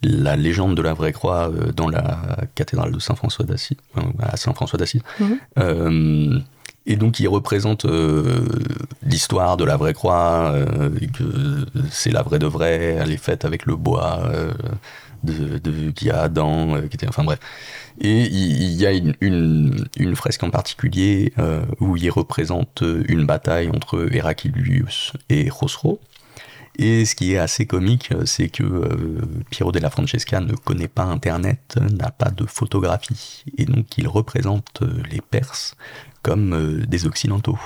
la 0.04 0.36
légende 0.36 0.76
de 0.76 0.82
la 0.82 0.94
vraie 0.94 1.12
croix 1.12 1.50
euh, 1.50 1.72
dans 1.72 1.88
la 1.88 2.38
cathédrale 2.54 2.92
de 2.92 2.98
Saint-François 2.98 3.44
d'Assise, 3.44 3.76
euh, 3.98 4.02
à 4.20 4.36
Saint-François 4.36 4.78
d'Assise. 4.78 5.02
Mhm. 5.18 5.38
Euh, 5.58 6.40
et 6.86 6.96
donc 6.96 7.18
il 7.18 7.28
représente 7.28 7.86
euh, 7.86 8.44
l'histoire 9.06 9.56
de 9.56 9.64
la 9.64 9.76
vraie 9.76 9.94
croix, 9.94 10.52
euh, 10.54 10.90
que 11.14 11.66
c'est 11.90 12.10
la 12.10 12.22
vraie 12.22 12.38
de 12.38 12.46
vraie, 12.46 12.98
elle 13.00 13.10
est 13.10 13.16
faite 13.16 13.44
avec 13.44 13.64
le 13.64 13.74
bois 13.76 14.20
euh, 14.26 14.52
de, 15.22 15.58
de, 15.58 15.90
qu'il 15.92 16.08
y 16.08 16.10
a 16.10 16.20
Adam, 16.20 16.80
qui 16.82 16.96
était, 16.96 17.08
enfin 17.08 17.24
bref. 17.24 17.38
Et 18.00 18.24
il, 18.24 18.72
y 18.72 18.84
a 18.86 18.92
une, 18.92 19.14
une, 19.20 19.86
une 19.96 20.16
fresque 20.16 20.42
en 20.42 20.50
particulier 20.50 21.32
où 21.78 21.96
il 21.96 22.10
représente 22.10 22.82
une 23.06 23.24
bataille 23.24 23.70
entre 23.70 24.08
Heraclius 24.12 25.12
et 25.30 25.48
Khosrow. 25.48 26.00
Et 26.76 27.04
ce 27.04 27.14
qui 27.14 27.32
est 27.32 27.38
assez 27.38 27.66
comique, 27.66 28.12
c'est 28.24 28.48
que 28.48 28.64
euh, 28.64 29.20
Piero 29.50 29.70
della 29.70 29.90
Francesca 29.90 30.40
ne 30.40 30.54
connaît 30.54 30.88
pas 30.88 31.04
Internet, 31.04 31.76
n'a 31.80 32.10
pas 32.10 32.30
de 32.30 32.46
photographie, 32.46 33.44
et 33.56 33.64
donc 33.64 33.96
il 33.96 34.08
représente 34.08 34.82
euh, 34.82 35.02
les 35.10 35.20
Perses 35.20 35.76
comme 36.22 36.52
euh, 36.52 36.84
des 36.86 37.06
Occidentaux. 37.06 37.58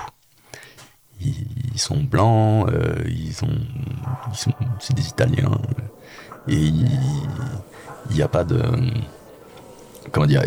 Ils, 1.21 1.79
sont 1.79 2.01
blancs, 2.01 2.69
euh, 2.69 3.03
ils 3.07 3.33
sont, 3.33 3.49
ils 4.31 4.37
sont, 4.37 4.53
c'est 4.79 4.95
des 4.95 5.07
Italiens, 5.07 5.51
et 6.47 6.55
il 6.55 6.85
n'y 8.11 8.21
a 8.21 8.27
pas 8.29 8.45
de, 8.45 8.61
comment 10.11 10.27
dire, 10.27 10.43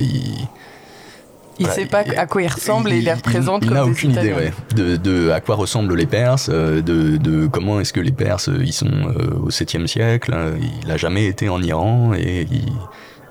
Il 1.59 1.67
Ouais, 1.67 1.73
sait 1.73 1.87
pas 1.87 2.03
il- 2.07 2.17
à 2.17 2.27
quoi 2.27 2.43
il 2.43 2.49
ressemble 2.49 2.91
et 2.93 2.99
il 2.99 3.05
les 3.05 3.13
représente 3.13 3.63
il 3.63 3.69
comme 3.69 3.77
n'a 3.77 3.85
aucune 3.85 4.13
idée 4.13 4.33
ouais, 4.33 4.53
de, 4.75 4.97
de 4.97 5.31
à 5.31 5.41
quoi 5.41 5.55
ressemblent 5.57 5.95
les 5.95 6.07
Perses, 6.07 6.49
euh, 6.53 6.81
de, 6.81 7.19
de 7.19 7.47
comment 7.47 7.79
est-ce 7.81 7.93
que 7.93 8.01
les 8.01 8.11
Perses 8.13 8.49
euh, 8.49 8.59
ils 8.65 8.73
sont 8.73 8.87
euh, 8.91 9.35
au 9.43 9.51
7e 9.51 9.87
siècle. 9.87 10.33
euh, 10.35 10.57
Il 10.85 10.91
a 10.91 10.97
jamais 10.97 11.27
été 11.27 11.49
en 11.51 11.63
Iran 11.63 12.13
et 12.17 12.47
il, 12.51 12.73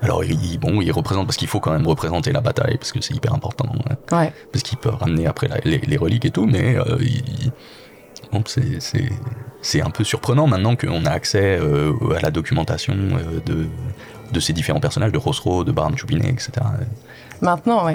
alors 0.02 0.24
il, 0.24 0.58
bon, 0.58 0.80
il 0.80 0.90
représente 0.92 1.26
parce 1.26 1.36
qu'il 1.36 1.48
faut 1.48 1.60
quand 1.60 1.72
même 1.72 1.86
représenter 1.86 2.32
la 2.32 2.40
bataille 2.40 2.76
parce 2.78 2.92
que 2.92 3.00
c'est 3.00 3.14
hyper 3.14 3.34
important, 3.34 3.66
ouais, 3.88 4.16
Ouais. 4.18 4.32
parce 4.52 4.62
qu'il 4.62 4.78
peut 4.78 4.88
ramener 4.90 5.26
après 5.26 5.48
la- 5.48 5.58
les, 5.64 5.78
les 5.78 5.96
reliques 5.96 6.24
et 6.24 6.30
tout, 6.30 6.46
mais 6.46 6.76
euh, 6.76 6.96
il- 7.00 7.52
bon, 8.32 8.42
c'est 9.62 9.80
un 9.82 9.90
peu 9.90 10.04
surprenant 10.04 10.46
maintenant 10.46 10.74
qu'on 10.76 11.04
a 11.06 11.10
accès 11.10 11.58
euh, 11.60 11.92
à 12.16 12.20
la 12.20 12.30
documentation 12.30 12.94
de, 13.46 13.66
de 14.32 14.40
ces 14.40 14.52
différents 14.52 14.80
personnages, 14.80 15.12
de 15.12 15.18
Rosro, 15.18 15.64
de 15.64 15.72
Baron 15.72 15.96
Chupiné, 15.96 16.28
etc. 16.28 16.50
Maintenant, 17.40 17.86
oui. 17.86 17.94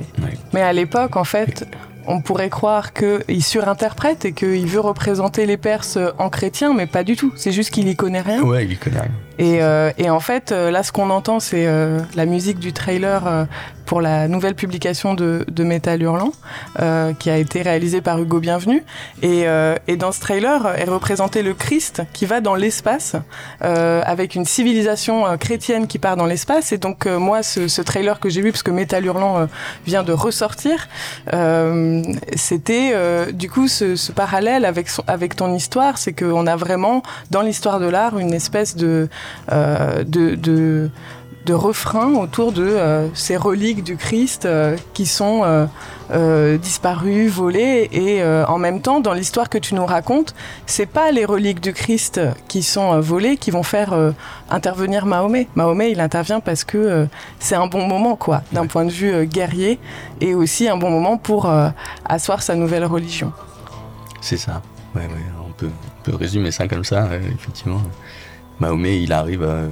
Mais 0.54 0.62
à 0.62 0.74
l'époque, 0.74 1.16
en 1.16 1.24
fait, 1.24 1.68
on 2.06 2.22
pourrait 2.22 2.50
croire 2.50 2.94
qu'il 2.94 3.44
surinterprète 3.44 4.26
et 4.26 4.34
qu'il 4.34 4.68
veut 4.68 4.80
représenter 4.80 5.46
les 5.46 5.58
Perses 5.58 5.98
en 6.18 6.30
chrétiens, 6.30 6.74
mais 6.74 6.88
pas 6.88 7.04
du 7.04 7.16
tout. 7.16 7.34
C'est 7.36 7.52
juste 7.52 7.72
qu'il 7.72 7.88
y 7.88 7.96
connaît 7.96 8.22
rien. 8.22 8.42
Ouais, 8.42 8.66
il 8.66 8.74
y 8.74 8.78
connaît 8.78 9.02
rien. 9.02 9.12
Et, 9.40 9.62
euh, 9.62 9.92
et 9.98 10.10
en 10.10 10.20
fait, 10.20 10.52
euh, 10.52 10.72
là, 10.72 10.84
ce 10.84 10.92
qu'on 10.92 11.10
entend, 11.10 11.40
c'est 11.40 11.68
euh, 11.68 12.00
la 12.16 12.26
musique 12.26 12.60
du 12.60 12.74
trailer 12.74 13.28
euh, 13.28 13.46
pour 13.86 14.02
la 14.02 14.28
nouvelle 14.28 14.56
publication 14.56 15.14
de, 15.14 15.46
de 15.48 15.64
Métal 15.64 16.02
Hurlant, 16.02 16.34
euh, 16.82 17.14
qui 17.14 17.30
a 17.30 17.38
été 17.38 17.62
réalisée 17.62 18.02
par 18.02 18.20
Hugo 18.20 18.40
Bienvenu. 18.42 18.84
Et, 19.22 19.48
euh, 19.48 19.76
et 19.88 19.96
dans 19.96 20.12
ce 20.12 20.20
trailer 20.20 20.68
est 20.78 20.84
représenté 20.90 21.42
le 21.42 21.54
Christ 21.54 22.02
qui 22.12 22.26
va 22.26 22.42
dans 22.42 22.56
l'espace, 22.56 23.16
euh, 23.64 24.02
avec 24.06 24.36
une 24.36 24.44
civilisation 24.44 25.24
chrétienne 25.38 25.88
qui 25.88 26.00
part 26.00 26.18
dans 26.18 26.26
l'espace. 26.26 26.74
Et 26.74 26.78
donc, 26.78 27.06
euh, 27.06 27.18
moi, 27.18 27.44
ce, 27.44 27.70
ce 27.70 27.82
trailer 27.82 28.20
que 28.20 28.28
j'ai 28.30 28.42
vu, 28.42 28.52
parce 28.52 28.64
que 28.64 28.72
Métal 28.72 29.06
Hurlant 29.06 29.48
vient 29.86 30.04
de 30.04 30.12
ressortir, 30.12 30.90
euh, 31.34 32.02
c'était 32.36 32.92
euh, 32.94 33.32
du 33.32 33.50
coup 33.50 33.70
ce, 33.70 33.96
ce 33.96 34.12
parallèle 34.12 34.66
avec, 34.66 34.90
son- 34.90 35.04
avec 35.08 35.36
ton 35.38 35.54
histoire, 35.54 35.98
c'est 35.98 36.12
qu'on 36.14 36.46
a 36.46 36.56
vraiment 36.58 37.04
dans 37.32 37.42
l'histoire 37.42 37.80
de 37.80 37.88
l'art 37.88 38.18
une 38.20 38.34
espèce 38.34 38.76
de, 38.76 39.08
de, 39.50 40.36
de, 40.36 40.90
de 41.46 41.54
refrain 41.54 42.14
autour 42.16 42.52
de 42.52 42.66
euh, 42.66 43.08
ces 43.14 43.38
reliques 43.38 43.82
du 43.84 43.96
Christ 43.96 44.46
euh, 44.46 44.76
qui 44.94 45.06
sont 45.06 45.44
euh, 45.46 45.66
euh, 46.12 46.58
disparues, 46.58 47.30
volées, 47.30 47.88
et 47.94 48.22
euh, 48.22 48.46
en 48.48 48.58
même 48.58 48.82
temps, 48.82 49.00
dans 49.00 49.14
l'histoire 49.14 49.48
que 49.50 49.58
tu 49.58 49.74
nous 49.74 49.86
racontes, 49.86 50.36
c'est 50.66 50.86
pas 50.86 51.12
les 51.12 51.24
reliques 51.24 51.62
du 51.62 51.72
Christ 51.72 52.20
qui 52.50 52.64
sont 52.64 52.94
euh, 52.94 53.00
volées 53.00 53.38
qui 53.38 53.50
vont 53.52 53.64
faire 53.64 53.94
euh, 53.94 54.12
intervenir 54.50 55.06
Mahomet. 55.06 55.48
Mahomet, 55.56 55.92
il 55.92 56.02
intervient 56.02 56.42
parce 56.42 56.66
que 56.66 56.78
euh, 56.78 57.06
c'est 57.40 57.56
un 57.56 57.68
bon 57.68 57.88
moment, 57.88 58.18
quoi, 58.18 58.42
d'un 58.52 58.64
Ouais. 58.64 58.68
point 58.68 58.84
de 58.86 58.92
vue 58.92 59.14
euh, 59.14 59.24
guerrier, 59.24 59.80
et 60.20 60.34
aussi 60.36 60.68
un 60.68 60.76
bon 60.78 60.90
moment 60.90 61.16
pour 61.18 61.46
euh, 61.46 61.70
asseoir 62.06 62.42
sa 62.42 62.56
nouvelle 62.56 62.84
religion. 62.86 63.32
C'est 64.20 64.38
ça. 64.38 64.62
Ouais, 64.96 65.04
ouais, 65.04 65.26
on 65.48 65.52
peut, 65.54 65.70
on 65.70 66.04
peut 66.12 66.16
résumer 66.18 66.52
ça 66.52 66.68
comme 66.68 66.84
ça, 66.84 67.04
euh, 67.06 67.20
effectivement. 67.34 67.82
Mahomet, 68.60 69.02
il 69.04 69.14
arrive 69.14 69.44
à... 69.44 69.64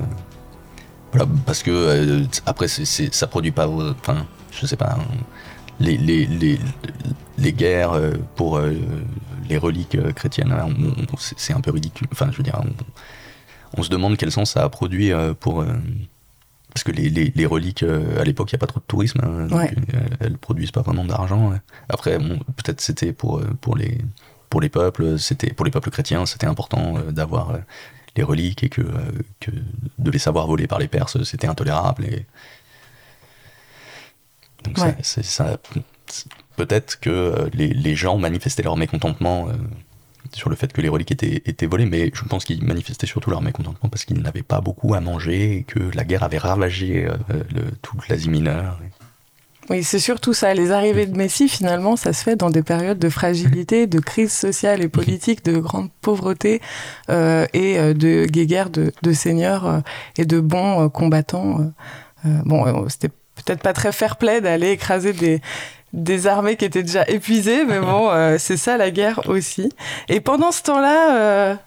Voilà, 1.12 1.28
parce 1.45 1.63
que 1.63 1.71
euh, 1.71 2.24
après, 2.45 2.67
c'est, 2.67 2.86
c'est- 2.86 3.13
ça 3.13 3.28
produit 3.28 3.52
pas... 3.52 3.67
euh, 3.67 3.93
Enfin, 4.00 4.26
je 4.52 4.65
sais 4.65 4.76
pas... 4.78 4.93
hein, 5.00 5.04
les, 5.80 5.98
les, 5.98 6.26
les, 6.26 6.58
les 7.38 7.52
guerres 7.54 7.91
euh, 7.93 8.12
pour 8.36 8.58
euh, 8.58 8.74
les 9.50 9.58
reliques 9.58 9.95
euh, 9.95 10.12
chrétiennes, 10.13 10.52
hein, 10.54 10.67
on- 10.67 11.02
on- 11.13 11.17
c'est, 11.17 11.38
c'est 11.38 11.54
un 11.54 11.62
peu 11.62 11.71
ridicule. 11.71 12.08
Enfin, 12.12 12.30
je 12.32 12.38
veux 12.38 12.43
dire, 12.43 12.60
on, 12.63 13.80
on 13.80 13.84
se 13.84 13.89
demande 13.89 14.15
quel 14.17 14.32
sens 14.32 14.52
ça 14.52 14.63
a 14.63 14.69
produit 14.69 15.12
euh, 15.12 15.34
pour... 15.34 15.62
euh, 15.62 15.67
parce 16.74 16.84
que 16.84 16.91
les, 16.91 17.10
les, 17.10 17.32
les 17.34 17.45
reliques, 17.45 17.84
euh, 17.84 18.19
à 18.19 18.24
l'époque, 18.26 18.52
il 18.52 18.56
n'y 18.56 18.60
a 18.60 18.60
pas 18.60 18.67
trop 18.67 18.82
de 18.82 18.86
tourisme, 18.86 19.19
hein, 19.24 19.48
donc 19.48 19.58
Ouais. 19.60 19.71
euh, 19.93 20.00
elles 20.19 20.38
produisent 20.38 20.71
pas 20.71 20.82
vraiment 20.82 21.06
d'argent. 21.06 21.50
ouais. 21.52 21.58
Après, 21.88 22.19
bon, 22.19 22.38
peut-être 22.58 22.82
c'était 22.82 23.13
pour, 23.13 23.39
euh, 23.39 23.50
pour, 23.62 23.78
les, 23.78 23.98
pour 24.50 24.60
les 24.60 24.67
peuples, 24.69 25.17
c'était 25.17 25.54
pour 25.54 25.63
les 25.65 25.71
peuples 25.71 25.89
chrétiens, 25.89 26.26
c'était 26.26 26.48
important 26.48 26.95
euh, 26.98 27.12
d'avoir 27.12 27.52
euh, 27.52 27.58
les 28.15 28.23
reliques 28.23 28.63
et 28.63 28.69
que, 28.69 28.82
euh, 28.82 29.12
que 29.39 29.51
de 29.99 30.12
les 30.12 30.19
savoir 30.19 30.47
voler 30.47 30.67
par 30.67 30.80
les 30.80 30.88
Perses, 30.88 31.21
c'était 31.23 31.47
intolérable. 31.47 32.06
Et... 32.06 32.25
Donc 34.63 34.78
ça- 34.78 34.88
Ouais. 35.43 35.58
peut-être 36.56 36.99
que 36.99 37.10
euh, 37.10 37.49
les, 37.54 37.67
les 37.67 37.95
gens 37.95 38.17
manifestaient 38.17 38.63
leur 38.63 38.78
mécontentement 38.78 39.49
euh, 39.49 39.54
sur 40.34 40.49
le 40.49 40.56
fait 40.56 40.71
que 40.73 40.82
les 40.82 40.89
reliques 40.89 41.12
étaient, 41.12 41.41
étaient 41.45 41.65
volées, 41.67 41.86
mais 41.86 42.12
je 42.13 42.23
pense 42.23 42.45
qu'ils 42.45 42.63
manifestaient 42.63 43.06
surtout 43.08 43.30
leur 43.30 43.41
mécontentement 43.41 43.89
parce 43.89 44.06
qu'ils 44.06 44.21
n'avaient 44.21 44.41
pas 44.43 44.62
beaucoup 44.62 44.93
à 44.95 45.01
manger 45.01 45.58
et 45.58 45.63
que 45.63 45.80
la 45.93 46.04
guerre 46.04 46.23
avait 46.23 46.38
ravagé 46.39 47.06
euh, 47.06 47.15
le, 47.54 47.63
toute 47.82 48.08
l'Asie 48.08 48.30
mineure. 48.30 48.80
Oui, 49.69 49.84
c'est 49.84 49.99
surtout 49.99 50.34
ça. 50.34 50.54
Les 50.54 50.71
arrivées 50.71 51.08
de 51.08 51.17
Messie, 51.17 51.49
finalement, 51.49 51.95
ça 51.95 52.13
se 52.13 52.23
fait 52.23 52.36
dans 52.36 52.51
des 52.51 52.62
périodes 52.62 52.99
de 52.99 53.10
fragilité, 53.10 53.88
de 53.88 53.99
crise 53.99 54.32
sociale 54.32 54.84
et 54.84 54.89
politique, 54.89 55.43
de 55.43 55.58
grande 55.58 55.89
pauvreté 56.01 56.62
euh, 57.10 57.47
et 57.54 57.80
euh, 57.80 57.93
de 57.95 58.25
guéguerres 58.25 58.69
de, 58.69 58.91
de 59.01 59.13
seigneurs 59.13 59.65
euh, 59.65 59.80
et 60.17 60.25
de 60.25 60.39
bons 60.39 60.86
euh, 60.86 60.89
combattants. 60.89 61.62
euh. 62.25 62.30
Bon, 62.45 62.88
c'était 62.89 63.10
peut-être 63.10 63.62
pas 63.62 63.73
très 63.73 63.91
fair-play 63.91 64.41
d'aller 64.41 64.69
écraser 64.71 65.13
des 65.13 65.41
des 65.93 66.28
armées 66.28 66.58
qui 66.58 66.65
étaient 66.65 66.84
déjà 66.84 67.08
épuisées, 67.08 67.63
mais 67.63 67.80
bon, 67.80 68.10
c'est 68.38 68.58
ça 68.58 68.75
la 68.75 68.91
guerre 68.91 69.21
aussi. 69.28 69.71
Et 70.10 70.19
pendant 70.19 70.51
ce 70.51 70.62
temps-là, 70.63 71.58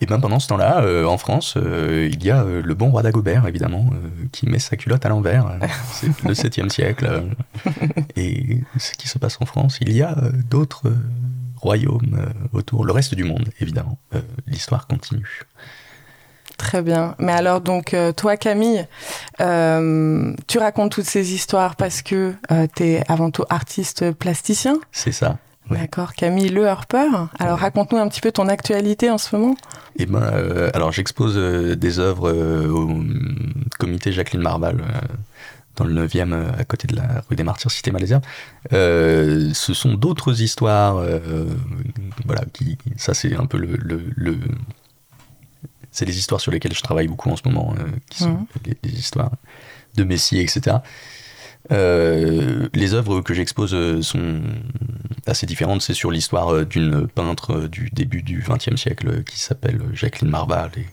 Et 0.00 0.06
bien 0.06 0.18
pendant 0.20 0.38
ce 0.40 0.48
temps-là, 0.48 0.82
euh, 0.82 1.04
en 1.06 1.18
France, 1.18 1.54
euh, 1.56 2.08
il 2.12 2.22
y 2.24 2.30
a 2.30 2.42
euh, 2.42 2.62
le 2.62 2.74
bon 2.74 2.90
roi 2.90 3.02
d'Agobert, 3.02 3.46
évidemment, 3.46 3.86
euh, 3.92 4.08
qui 4.32 4.46
met 4.48 4.58
sa 4.58 4.76
culotte 4.76 5.04
à 5.06 5.08
l'envers. 5.08 5.46
Euh, 5.46 5.66
C'est 5.92 6.06
le 6.24 6.34
7e 6.34 6.68
siècle. 6.68 7.06
euh, 7.06 7.70
et 8.16 8.60
ce 8.78 8.92
qui 8.92 9.08
se 9.08 9.18
passe 9.18 9.38
en 9.40 9.46
France, 9.46 9.78
il 9.80 9.92
y 9.96 10.02
a 10.02 10.16
euh, 10.18 10.30
d'autres 10.50 10.88
euh, 10.88 10.96
royaumes 11.56 12.16
euh, 12.18 12.48
autour, 12.58 12.84
le 12.84 12.92
reste 12.92 13.14
du 13.14 13.24
monde, 13.24 13.48
évidemment. 13.60 13.98
Euh, 14.14 14.20
L'histoire 14.46 14.86
continue. 14.86 15.42
Très 16.58 16.80
bien. 16.80 17.14
Mais 17.18 17.32
alors, 17.32 17.60
donc, 17.60 17.92
euh, 17.92 18.12
toi, 18.12 18.36
Camille, 18.38 18.86
euh, 19.40 20.32
tu 20.46 20.58
racontes 20.58 20.90
toutes 20.92 21.04
ces 21.04 21.34
histoires 21.34 21.76
parce 21.76 22.00
que 22.00 22.34
tu 22.74 22.82
es 22.82 23.02
avant 23.08 23.30
tout 23.30 23.44
artiste 23.50 24.12
plasticien. 24.12 24.78
C'est 24.90 25.12
ça. 25.12 25.36
Ouais. 25.70 25.78
D'accord. 25.78 26.14
Camille 26.14 26.48
Le 26.50 26.68
Harper. 26.68 27.08
Alors, 27.38 27.58
raconte-nous 27.58 27.98
un 27.98 28.08
petit 28.08 28.20
peu 28.20 28.30
ton 28.32 28.48
actualité 28.48 29.10
en 29.10 29.18
ce 29.18 29.34
moment. 29.36 29.56
Et 29.98 30.06
ben, 30.06 30.22
euh, 30.22 30.70
alors 30.74 30.92
j'expose 30.92 31.34
euh, 31.36 31.74
des 31.74 31.98
œuvres 31.98 32.30
euh, 32.30 32.68
au 32.68 32.82
hum, 32.82 33.64
comité 33.78 34.12
Jacqueline 34.12 34.42
Marval. 34.42 34.76
dans 35.76 35.84
le 35.84 36.06
9e, 36.06 36.32
euh, 36.32 36.50
à 36.58 36.64
côté 36.64 36.86
de 36.86 36.96
la 36.96 37.22
rue 37.28 37.36
des 37.36 37.42
Martyrs, 37.44 37.70
cité 37.70 37.90
Malaisie. 37.90 38.14
Euh, 38.72 39.50
ce 39.54 39.74
sont 39.74 39.94
d'autres 39.94 40.40
histoires, 40.40 40.96
euh, 40.98 41.46
voilà, 42.24 42.44
qui, 42.52 42.78
ça 42.96 43.12
c'est 43.12 43.34
un 43.36 43.44
peu 43.46 43.58
le, 43.58 43.76
le, 43.76 44.02
le- 44.16 44.38
c'est 45.90 46.04
les 46.04 46.18
histoires 46.18 46.40
sur 46.40 46.52
lesquelles 46.52 46.74
je 46.74 46.82
travaille 46.82 47.08
beaucoup 47.08 47.30
en 47.30 47.36
ce 47.36 47.42
moment, 47.46 47.74
euh, 47.78 47.82
qui 48.10 48.18
sont 48.22 48.30
Mhm. 48.30 48.46
les, 48.66 48.76
les 48.84 48.98
histoires 48.98 49.32
de 49.96 50.04
Messie, 50.04 50.38
etc. 50.38 50.76
Euh, 51.72 52.68
les 52.74 52.94
œuvres 52.94 53.20
que 53.20 53.34
j'expose 53.34 53.74
euh, 53.74 54.02
sont 54.02 54.40
assez 55.26 55.46
différentes. 55.46 55.82
C'est 55.82 55.94
sur 55.94 56.10
l'histoire 56.10 56.52
euh, 56.52 56.64
d'une 56.64 57.08
peintre 57.08 57.66
du 57.66 57.90
début 57.90 58.22
du 58.22 58.44
XXe 58.46 58.76
siècle 58.76 59.24
qui 59.24 59.40
s'appelle 59.40 59.80
Jacqueline 59.92 60.30
Marval 60.30 60.70
et 60.76 60.86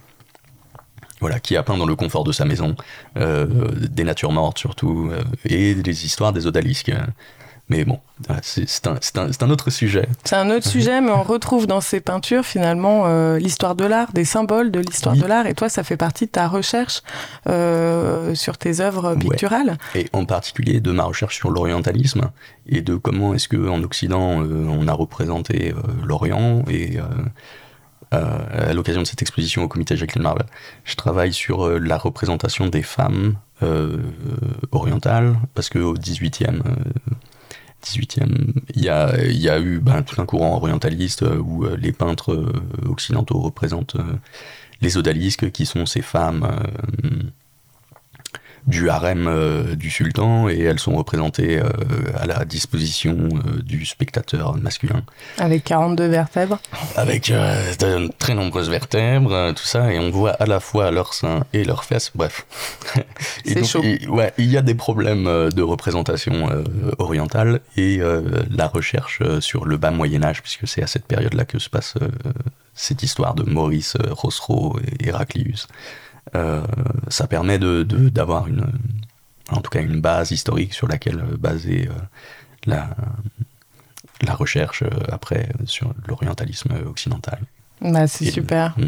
voilà, 1.20 1.40
qui 1.40 1.56
a 1.56 1.64
peint 1.64 1.78
dans 1.78 1.86
le 1.86 1.96
confort 1.96 2.26
de 2.26 2.34
sa 2.34 2.44
maison 2.44 2.76
des 3.16 4.04
natures 4.04 4.34
mortes 4.34 4.58
surtout 4.58 5.10
et 5.46 5.74
des 5.74 6.06
histoires 6.06 6.34
des 6.34 6.48
odalisques. 6.48 6.92
Mais 7.70 7.86
bon, 7.86 8.00
c'est 8.42 8.88
un, 8.88 9.50
autre 9.50 9.70
sujet. 9.70 10.08
C'est 10.26 10.36
un 10.36 10.50
autre 10.50 10.68
sujet, 10.68 11.00
mais 11.00 11.12
on 11.12 11.24
retrouve 11.24 11.66
dans 11.66 11.80
ces 11.80 12.02
peintures 12.02 12.44
finalement 12.46 13.04
euh, 13.06 13.40
l'histoire 13.40 13.76
de 13.76 13.86
l'art, 13.86 14.12
des 14.12 14.26
symboles 14.26 14.70
de 14.70 14.80
l'histoire 14.82 15.16
Oui. 15.16 15.22
de 15.22 15.26
l'art. 15.28 15.48
Et 15.48 15.54
toi, 15.54 15.70
ça 15.70 15.84
fait 15.84 15.96
partie 15.96 16.26
de 16.26 16.32
ta 16.32 16.48
recherche 16.50 17.02
euh, 17.48 18.36
sur 18.36 18.58
tes 18.58 18.82
œuvres 18.82 19.14
Ouais. 19.14 19.18
picturales. 19.20 19.78
et 19.96 20.08
en 20.14 20.26
particulier 20.26 20.82
de 20.82 20.92
ma 20.92 21.04
recherche 21.06 21.38
sur 21.38 21.52
l'orientalisme 21.52 22.32
et 22.68 22.82
de 22.82 22.96
comment 22.96 23.34
est-ce 23.34 23.48
que 23.48 23.70
en 23.70 23.82
Occident 23.84 24.44
euh, 24.44 24.66
on 24.68 24.88
a 24.88 24.94
représenté 24.94 25.74
l'Orient 26.04 26.64
et 26.70 26.98
à 28.12 28.74
l'occasion 28.74 29.02
de 29.02 29.08
cette 29.08 29.22
exposition 29.24 29.64
au 29.64 29.68
comité 29.68 29.96
Jacqueline 29.98 30.22
Marvel, 30.24 30.46
je 30.84 30.96
travaille 30.96 31.34
sur 31.34 31.68
la 31.80 31.98
représentation 31.98 32.68
des 32.68 32.84
femmes 32.84 33.36
euh, 33.64 33.98
orientales 34.72 35.36
parce 35.56 35.70
que 35.70 35.80
au 35.80 35.96
18e 35.96 36.62
18e, 37.84 38.54
il 38.76 38.84
y 38.84 38.90
a, 38.90 39.60
eu 39.60 39.80
ben, 39.80 40.02
tout 40.04 40.22
un 40.22 40.26
courant 40.26 40.56
orientaliste 40.56 41.24
euh, 41.24 41.38
où 41.38 41.66
euh, 41.66 41.76
les 41.78 41.92
peintres 41.92 42.34
euh, 42.34 42.90
occidentaux 42.90 43.40
représentent 43.40 43.98
les 44.82 44.98
odalisques, 44.98 45.52
qui 45.52 45.66
sont 45.66 45.86
ces 45.86 46.02
femmes 46.02 46.48
du 48.68 48.90
harem 48.90 49.28
euh, 49.28 49.76
du 49.76 49.90
sultan, 49.90 50.48
et 50.48 50.60
elles 50.62 50.80
sont 50.80 50.96
représentées 50.96 51.60
euh, 51.60 51.70
à 52.18 52.26
la 52.26 52.46
disposition 52.46 53.18
euh, 53.34 53.62
du 53.62 53.86
spectateur 53.86 54.56
masculin, 54.56 55.04
Avec 55.38 55.64
42 55.66 56.08
vertèbres. 56.08 56.60
avec 56.96 57.30
de 57.32 58.10
très 58.20 58.36
nombreuses 58.36 58.70
vertèbres, 58.70 59.54
tout 59.54 59.66
ça, 59.66 59.92
et 59.94 60.00
on 60.00 60.10
voit 60.12 60.32
à 60.32 60.46
la 60.46 60.60
fois 60.60 60.92
leurs 60.92 61.14
seins 61.14 61.44
et 61.54 61.64
leurs 61.66 61.84
fesses, 61.84 62.12
bref. 62.16 62.46
C'est 63.46 63.66
chaud. 63.66 63.82
il- 63.84 64.10
ouais, 64.10 64.34
il 64.38 64.50
y 64.50 64.58
a 64.58 64.62
des 64.62 64.76
problèmes 64.76 65.26
de 65.26 65.62
représentation 65.62 66.50
orientale 67.00 67.60
et 67.78 68.00
la 68.50 68.68
recherche 68.68 69.22
sur 69.40 69.66
le 69.66 69.78
bas 69.78 69.92
Moyen 69.92 70.24
Âge, 70.24 70.42
puisque 70.42 70.68
c'est 70.68 70.82
à 70.84 70.88
cette 70.88 71.06
période-là 71.06 71.46
que 71.46 71.60
se 71.60 71.70
passe 71.70 71.96
cette 72.76 73.04
histoire 73.04 73.36
de 73.36 73.44
Maurice 73.44 73.98
Rossereau 74.10 74.80
et 75.00 75.08
Héraclius. 75.10 75.68
Euh, 76.36 76.64
ça 77.10 77.28
permet 77.28 77.60
de 77.60 77.84
de- 77.84 78.10
d'avoir 78.10 78.48
une, 78.48 78.66
en 79.52 79.62
tout 79.62 79.70
cas 79.70 79.82
une 79.82 80.00
base 80.02 80.32
historique 80.32 80.74
sur 80.74 80.88
laquelle 80.88 81.20
euh, 81.20 81.38
baser 81.38 81.88
euh, 81.90 81.94
la, 82.66 82.90
la 84.22 84.34
recherche 84.34 84.84
après 85.12 85.50
sur 85.66 85.94
l'orientalisme 86.08 86.72
occidental. 86.88 87.40
Bah, 87.82 88.08
c'est 88.08 88.32
super. 88.32 88.74
Mm. 88.78 88.84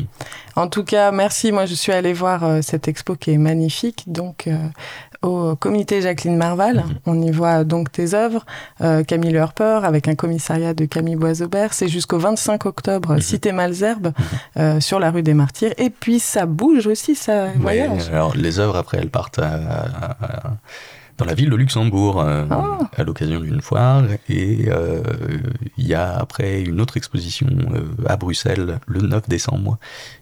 En 0.55 0.67
tout 0.69 0.85
cas, 0.85 1.11
merci. 1.11 1.51
Moi, 1.51 1.65
je 1.65 1.73
suis 1.73 1.91
allée 1.91 2.13
voir 2.13 2.45
euh, 2.45 2.61
cette 2.61 2.87
expo 2.87 3.15
qui 3.17 3.31
est 3.31 3.37
magnifique. 3.37 4.05
Donc, 4.07 4.47
euh, 4.47 4.57
au 5.21 5.55
comité 5.55 6.01
Jacqueline 6.01 6.37
Marval, 6.37 6.77
Mhm. 6.77 6.83
on 7.05 7.21
y 7.21 7.31
voit 7.31 7.63
donc 7.63 7.91
tes 7.91 8.13
œuvres. 8.13 8.45
Euh, 8.81 9.03
Camille 9.03 9.37
Harper, 9.37 9.79
avec 9.83 10.07
un 10.07 10.15
commissariat 10.15 10.73
de 10.73 10.85
Camille 10.85 11.15
Boisaubert. 11.15 11.73
C'est 11.73 11.87
jusqu'au 11.87 12.17
25 12.19 12.65
octobre, 12.65 13.13
Mhm. 13.13 13.21
Cité 13.21 13.51
Malzerbe, 13.51 14.11
euh, 14.57 14.79
sur 14.79 14.99
la 14.99 15.11
rue 15.11 15.23
des 15.23 15.33
Martyrs. 15.33 15.73
Et 15.77 15.89
puis, 15.89 16.19
ça 16.19 16.45
bouge 16.45 16.87
aussi, 16.87 17.15
ça 17.15 17.45
Ouais, 17.45 17.51
voyage. 17.57 18.09
alors 18.09 18.35
les 18.35 18.59
œuvres 18.59 18.75
après 18.77 18.97
elles 18.99 19.09
partent 19.09 19.39
à- 19.39 19.45
à- 19.53 20.11
à- 20.21 20.51
dans 21.17 21.25
la 21.25 21.33
ville 21.33 21.49
de 21.49 21.55
Luxembourg 21.55 22.19
euh, 22.21 22.45
Ah. 22.49 22.77
à 22.95 23.03
l'occasion 23.03 23.39
d'une 23.39 23.61
foire 23.61 24.03
et 24.29 24.65
euh, 24.67 25.01
il 25.77 25.87
y 25.87 25.93
a 25.93 26.15
après 26.17 26.61
une 26.61 26.81
autre 26.81 26.97
exposition 26.97 27.47
euh, 27.73 27.83
à 28.07 28.17
Bruxelles 28.17 28.79
le 28.87 29.01
9 29.01 29.29
décembre 29.29 29.77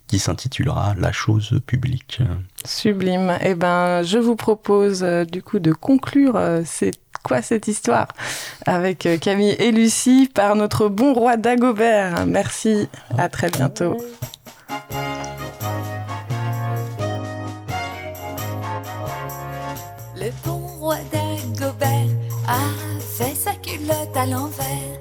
qui 0.08 0.20
s'intitulera 0.20 0.94
La 0.98 1.12
chose 1.12 1.60
publique. 1.66 2.20
Sublime. 2.66 3.38
Eh 3.42 3.56
ben, 3.56 4.04
je 4.04 4.18
vous 4.20 4.36
propose 4.36 5.02
du 5.04 5.42
coup 5.42 5.60
de 5.60 5.72
conclure 5.72 6.40
c'est 6.66 6.92
quoi 7.24 7.42
cette 7.42 7.68
histoire 7.68 8.08
avec 8.66 9.08
Camille 9.22 9.56
et 9.60 9.72
Lucie 9.72 10.30
par 10.34 10.56
notre 10.56 10.90
bon 10.90 11.14
roi 11.14 11.38
Dagobert. 11.38 12.26
Merci. 12.28 12.88
À 13.18 13.30
très 13.30 13.50
bientôt. 13.50 13.98
L'envers. 24.26 25.00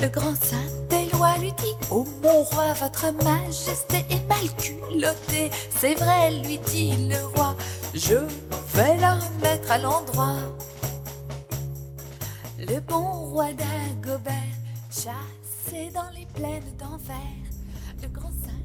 Le 0.00 0.08
grand 0.08 0.34
Saint-Éloi 0.34 1.38
lui 1.38 1.52
dit 1.52 1.74
Oh 1.90 2.06
mon 2.22 2.42
roi, 2.44 2.72
votre 2.74 3.12
majesté 3.24 4.04
est 4.10 4.26
mal 4.28 4.48
culottée. 4.56 5.50
C'est 5.70 5.94
vrai, 5.94 6.30
lui 6.42 6.58
dit 6.58 7.08
le 7.08 7.24
roi, 7.34 7.56
je 7.94 8.14
vais 8.74 8.96
la 8.98 9.14
remettre 9.14 9.70
à 9.72 9.78
l'endroit. 9.78 10.38
Le 12.58 12.80
bon 12.80 13.30
roi 13.30 13.48
d'Agobert, 13.52 14.34
chassé 14.90 15.90
dans 15.94 16.10
les 16.14 16.26
plaines 16.34 16.76
d'enfer. 16.78 17.16
Le 18.02 18.08
grand 18.08 18.30
Saint-Éloi 18.30 18.57